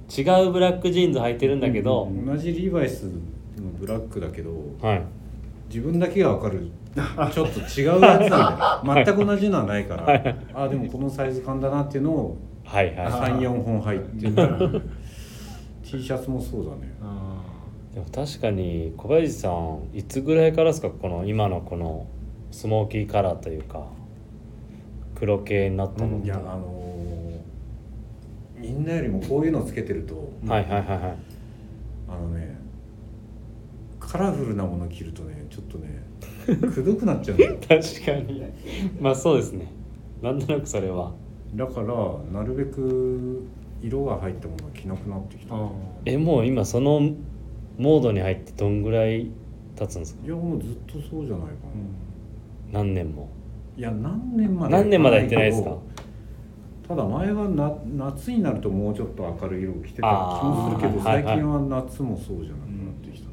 [0.09, 2.25] 違うブラックジーンズ履いてるんだけど、うん。
[2.25, 3.11] 同じリーバイスの
[3.79, 5.03] ブラックだけどはい。
[5.67, 6.69] 自分だけが分かる
[7.31, 10.35] ちょっと違うやつなんだよ 全く同じのはないから、はい。
[10.53, 12.95] あでもこのサイズ感だなっていうのをはいはい。
[12.97, 14.33] はい34本入ってる
[15.83, 16.93] T シャツもそうだね。
[17.01, 17.41] あ
[17.93, 22.07] でも確かに小林さんいつぐらいからですかこの今のこの
[22.51, 23.85] スモーキーカラーというか
[25.15, 26.85] 黒系になったのって、いやあのー
[28.57, 31.17] みんなよりもこういうのつけてるとはいはいはいはい。
[32.07, 32.57] あのね
[33.99, 36.03] カラフルなもの着るとねちょっとね
[36.73, 37.57] くどくなっちゃうんだよ。
[37.67, 37.69] 確
[38.05, 38.43] かに。
[38.99, 39.67] まあそうですね。
[40.21, 41.11] なんとなくそれは。
[41.55, 41.87] だから
[42.33, 43.43] なるべく
[43.81, 45.55] 色が入ったものは着なくなってきた。
[46.05, 46.99] えもう今その
[47.77, 49.29] モードに入ってどんぐらい
[49.75, 50.25] 経つんですか？
[50.25, 51.53] いやもうずっとそうじゃないか
[52.71, 53.29] な、何年も。
[53.77, 55.77] いや何年まで何年までやってないですか？
[56.87, 61.23] ただ前はな夏になるともうちょっと明るい色を着てた気もするけどあーはいはい。
[61.25, 63.27] 最近は夏もそうじゃなくなってきた、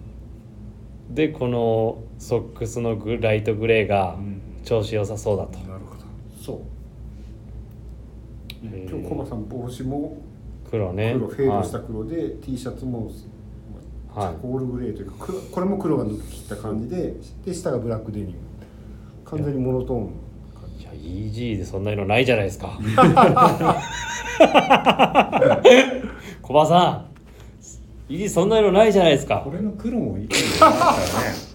[1.10, 4.40] でこのソックスのグライトグレーがうん。
[4.64, 5.58] 調子良さそうだと。
[5.58, 6.02] なるほど。
[6.40, 6.62] そ
[8.62, 8.66] う。
[8.66, 8.90] へー。
[8.90, 10.18] 今日コバさん帽子も
[10.70, 11.14] 黒ね。
[11.14, 13.24] 黒フェードした黒で、T シャツもチ
[14.16, 14.28] はい。
[14.28, 17.14] ャコールグレーというか黒これも黒が抜き切った感じで
[17.44, 18.34] で下がブラックデニム。
[19.24, 20.10] 完全にモノトーン。
[20.78, 22.78] いや EG でそんな色ないじゃないですか。
[26.42, 27.06] 小葉さ
[28.08, 29.40] ん EG そんな色ないじゃないですか。
[29.44, 30.34] これの黒もいいの
[30.66, 31.51] あった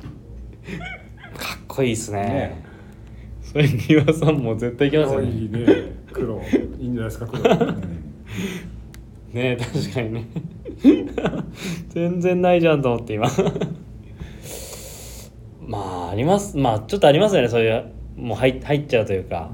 [1.38, 2.20] かっこいいですね。
[2.20, 2.64] ね。
[3.42, 5.30] それ庭さんも絶対いけますよね。
[5.30, 5.66] いいね。
[6.12, 6.42] 黒。
[6.80, 7.44] いいんじゃないですか黒。
[7.44, 7.76] らね、
[9.34, 10.28] ね確かにね。
[11.90, 13.28] 全然ないじゃんと思って今。
[15.66, 16.58] まああります。
[16.58, 19.52] まあちょっとありますよねそういうもう入入っちゃうというか、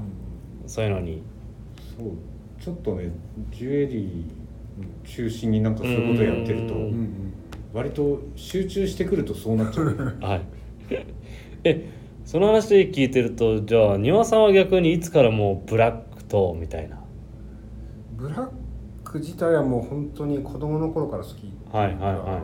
[0.66, 1.22] そういうのに。
[1.96, 2.10] そう。
[2.62, 3.10] ちょっとね
[3.50, 7.34] ジュエリー中心になんかそういうことやってるとうんうんうん。
[7.72, 10.16] 割と集中してくるとそうなっちゃう。
[10.20, 10.42] はい
[11.64, 11.88] え
[12.24, 16.98] その話聞いてるとじゃあ庭さんは逆にいつからもうブラックとみたいな？
[18.16, 18.48] ブラッ
[19.04, 22.42] ク自体はもう本当に子供の頃から好きはいはいは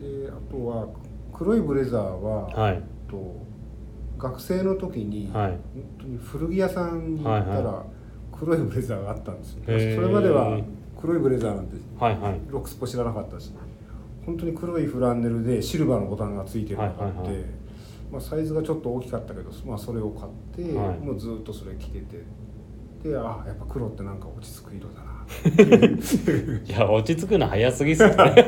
[0.00, 0.88] であとは
[1.32, 2.54] 黒いブレザーは、い。
[2.54, 3.44] はいと
[4.18, 5.50] 学生の時に、はい。
[5.50, 5.58] 本
[5.98, 7.84] 当に古着屋さんに行ったはいら
[8.32, 9.94] 黒いブレザーがあったんですよ、へー。
[9.94, 10.58] それまでは
[10.98, 12.40] 黒いブレザーなんてはいはい。
[12.48, 13.52] ロックスポ知らなかったし
[14.26, 17.44] 本当に黒いフランネルでシルバーのボタンがついてるのがあって、はいはいはい。
[18.10, 20.98] まあ、サイズがちょっと大きかったけど、まあ、それを買って、はい。
[20.98, 22.24] もうずっとそれ着てて
[23.02, 25.16] でああやっぱ黒ってなんか落ち着く色だな。
[26.66, 28.14] いや落ち着くの早すぎっすよね。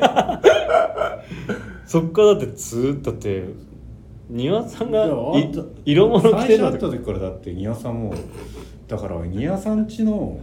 [1.87, 3.49] そっからだってずーっとだって
[4.29, 5.07] 庭さんが
[5.85, 8.13] 色物着最初会ったてるの時からだってニワさんも
[8.87, 10.39] だからニワさんちの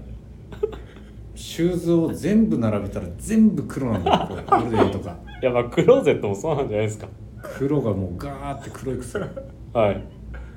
[1.35, 4.41] シューズを全部並べたら全部黒なんだよこれ。
[4.41, 5.11] ゴールデンとか。
[5.11, 7.07] いやまあクローゼットもそうなんじゃないですか。
[7.41, 9.27] 黒がもうガーって黒いくせだ
[9.73, 10.03] はい。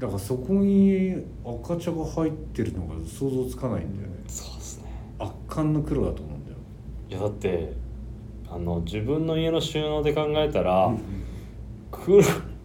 [0.00, 4.14] からそこに赤茶が入ってるのが想像つかないんだよね。
[4.28, 4.84] そうですね。
[5.18, 6.56] 圧巻の黒だと思うんだよ。
[7.10, 7.72] いやだって
[8.50, 10.90] あの自分の家の収納で考えたら、
[11.90, 12.22] 黒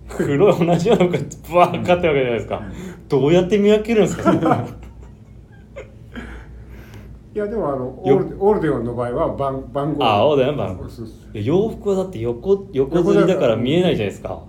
[0.07, 1.18] 黒い同じようなのが
[1.49, 2.61] ブワーかってるわけじゃないですか、
[3.09, 4.68] どうやって見分けるんですか
[7.36, 10.06] いやでもあのオよールオールデンの場合は番番号。
[10.06, 10.88] あオールデン番号。
[10.88, 14.44] そうそういや洋服はだって横横釣りだから見えないじゃないですか。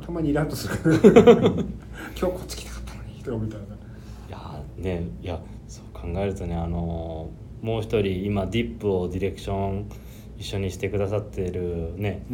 [0.00, 0.94] たまにイラッとする。
[0.94, 3.68] 今日こっち来たかったのにとみたいない
[4.30, 9.86] やねいやそう考えるとねあのーもう一人今ディップをディレクション
[10.36, 12.26] 一緒にしてくださってるね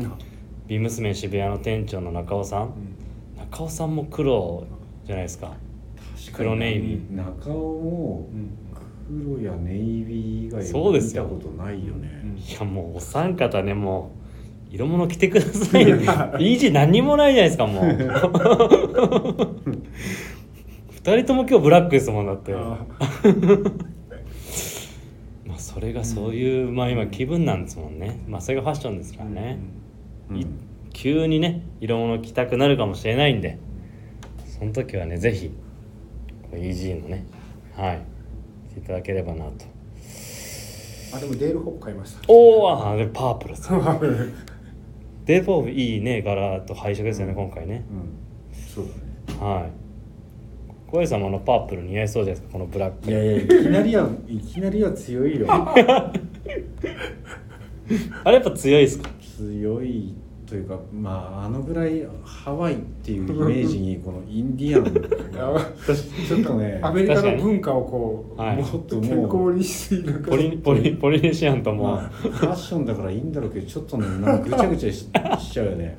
[0.66, 2.72] ビームスメン渋谷の店長の中尾さん。
[3.38, 4.64] 中尾さんも黒
[5.05, 5.53] じゃないですか。
[6.32, 7.16] 黒ネイビー。
[7.16, 8.28] 中尾も
[9.11, 11.24] 黒やネイビー以外そうですよ。
[11.24, 12.36] 見たことないよね。
[12.36, 14.12] いやもうお三方ねも
[14.70, 15.96] う色物着てくださいよ。
[16.38, 17.84] いい字何にもないじゃないですかもう。
[20.90, 22.54] 二人とも今日ブラックですもんだって。
[22.54, 22.86] あ
[25.44, 28.20] まあそれがそういう、まあ今気分なんですもんね。
[28.28, 29.58] まあそれがファッションですからね、
[30.32, 30.44] い
[30.92, 33.58] 急にね色物着たくなるかもしれないんで。
[34.44, 35.50] その時はねぜひ
[36.52, 37.24] EG のね
[37.74, 38.00] はい。
[38.00, 38.09] 着
[38.74, 39.52] ていただければなと。
[41.12, 42.20] あでもデールホップ買いました。
[42.28, 43.68] おおあれパープルです。
[45.26, 47.84] デーポーブいいね柄と配色ですよね、今回ね。
[47.90, 48.10] うん。
[48.74, 48.90] そうだ
[49.44, 49.52] ね。
[49.54, 49.70] はい。
[50.88, 53.10] 小林さんもあのパープル似合いそうじゃないですかこのブラック。
[53.10, 55.46] いやいやいきなりはいきなりは強いよ。
[55.50, 55.72] あ
[58.30, 59.10] れやっぱ強いですか？
[59.36, 60.14] 強い
[60.51, 64.84] というかまああのぐらいハワイっていうイメージにこのインディアン
[65.55, 65.61] が
[66.26, 75.96] ちょっとねアメリカの文化をこう、はいもっと健康にしすぎるポリポリポリネシアンとも、まあファッションだからいいんだろうけどちょっとねなんかぐちゃぐちゃししちゃうよね。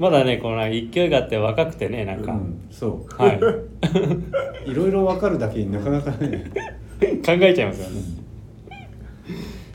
[0.00, 3.22] まだねこの勢いがあって若くてねなんか、うんそう。
[3.22, 4.68] はい。
[4.68, 6.50] いろいろ分かるだけになかなかね。
[7.24, 8.02] 考えちゃいますよね。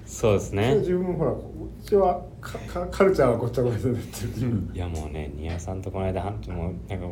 [0.05, 0.75] そうですね。
[0.79, 1.35] 自分もほらう
[1.81, 7.05] ちはカカカルチャーはごちゃごちゃになってる、いやもうね丹羽さんとこの間はもうなんか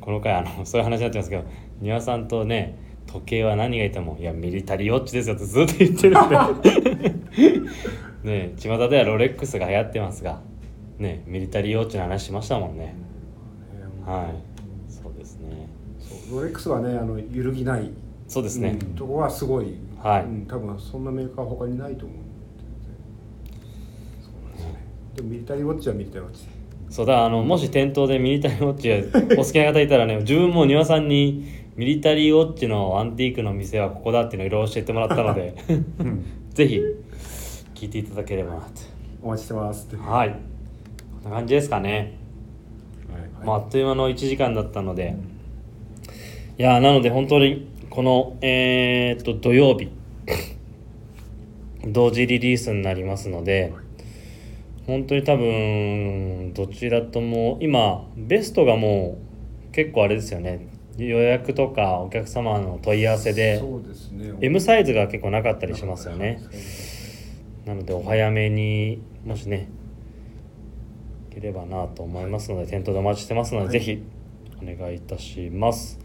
[0.00, 1.44] この回あの そういう話になってますけど
[1.82, 6.28] 丹羽さんとね時計は何がいても「いやミリタリーウォッチですよ」ってずっと言ってるん
[6.60, 7.58] で。
[8.24, 10.40] ね巷ではロレックスが流行ってますが
[10.98, 12.94] ねミリタリーウォッチの話しましたもんね。
[14.04, 14.28] は
[14.88, 14.92] い。
[14.92, 15.68] そうですね。
[16.30, 17.90] ロレックスはねあの揺るぎない
[18.28, 20.24] そうですね、とこはすごい、はい。
[20.24, 22.18] うん、多分そんなメーカーは他にないと思う
[25.18, 26.44] でもミリタリーウォッチはミリタリーウォッチ。
[26.44, 26.48] で
[26.90, 28.90] そうだあのもし店頭でミリタリーウォッチ
[29.34, 31.44] お好きな方いたらね自分も丹羽さんに
[31.76, 35.54] ミリタリーウォッチのアンティークの店はここだっていうのをいろいろ教えてもらったので
[36.54, 36.80] ぜひ
[37.74, 38.66] 聞いていただければなと。
[39.20, 39.88] お待ちしてます。
[39.88, 40.28] ってはい。
[41.22, 42.16] こんな感じですかね、
[43.12, 43.46] はい。
[43.46, 45.16] まあ、あっという間の1時間だったので。
[46.58, 49.90] いやーなので本当にこのえーっと土曜日
[51.84, 53.72] 同時リリースになりますので
[54.88, 59.18] 本当に多分どちらとも今ベストがも
[59.68, 60.66] う結構あれですよね。
[60.96, 64.32] 予約とかお客様の問い合わせでそうですね。
[64.40, 66.42] M サイズが結構なかったりしますよね。
[67.66, 69.68] なのでお早めにもしね
[71.30, 73.72] いければなと思いますので店頭でお待ちしてますので、はい。
[73.74, 74.02] ぜひ
[74.62, 76.00] お願いいたします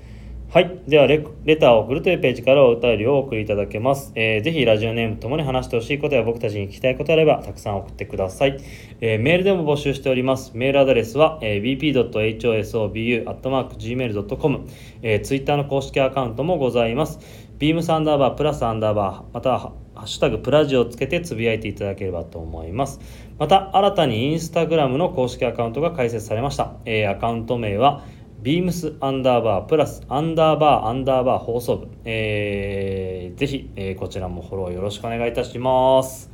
[0.54, 0.80] はい。
[0.88, 8.60] ではレレターを送るというページからお便りをお送りいただけます、えーぜひラジオネームともに話してほしいことや僕たちに聞きたいことあればたくさん送ってください、
[9.02, 10.52] えーメールでも募集しております。
[10.54, 14.68] メールアドレスは、えー bp.hosobu.gmail.com、
[15.02, 17.18] えー、ツイッターの公式アカウントもございます。
[17.58, 23.00] ビームサンダーバープラスアンダーバーまたはハッシュタグプラジをつけてつぶやいていただければと思います。
[23.40, 28.06] また新たにインスタグラムの公式アカウントが開設されました、えーアカウント名は
[28.44, 36.30] ビームスアンダーバープラスアンダーバーアンダーバー放送部、えーぜひ、えーこちらもフォローよろしくお願いいたします。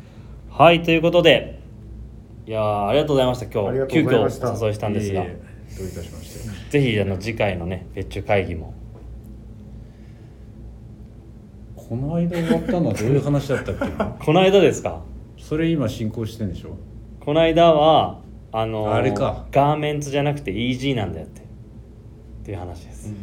[0.50, 1.60] はいということで
[2.48, 3.46] いやーありがとうございました。
[3.46, 5.22] 今日急遽お誘いしたんですが。
[5.22, 6.80] いえいえどういたしまして。
[6.80, 8.74] ぜひあの次回のね別注会議も。
[11.76, 13.86] この間終わったのはどういう話だったっけ？
[14.26, 15.02] この間ですか？
[15.38, 16.72] それ今進行してんでしょ？
[17.20, 18.20] この間は
[18.52, 19.46] あのーあれか。
[19.52, 21.39] ガーメンツじゃなくて EG なんだよって
[22.42, 23.14] っていう話です、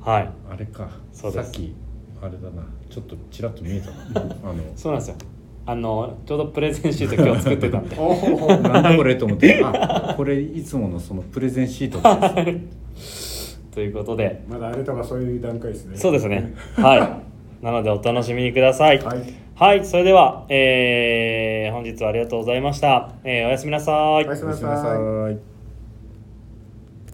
[0.00, 0.30] はい。
[0.50, 0.88] あれか。
[1.12, 1.44] そうです。
[1.44, 1.74] さっき
[2.22, 2.66] あれだな。
[2.90, 3.90] ちょっとちらっと見えた
[4.20, 4.26] な。
[4.44, 4.54] あの。
[4.74, 5.16] そうなんですよ。
[5.68, 7.96] あのちょうどプレゼンシート今日作ってたんで。
[7.98, 9.60] おおなんだこれと思って。
[9.64, 12.44] あこれいつものそのプレゼンシートってや
[13.74, 14.44] ということで。
[14.48, 15.96] まだあれとかそういう段階ですね。
[15.96, 16.54] そうですね。
[16.76, 17.20] は
[17.62, 17.64] い。
[17.64, 18.98] なのでお楽しみにください。
[19.00, 19.18] はい。
[19.56, 24.26] はい、それでは、えー本日はありがとうございました、えーおやすみなさい。
[24.26, 25.55] おやすみなさい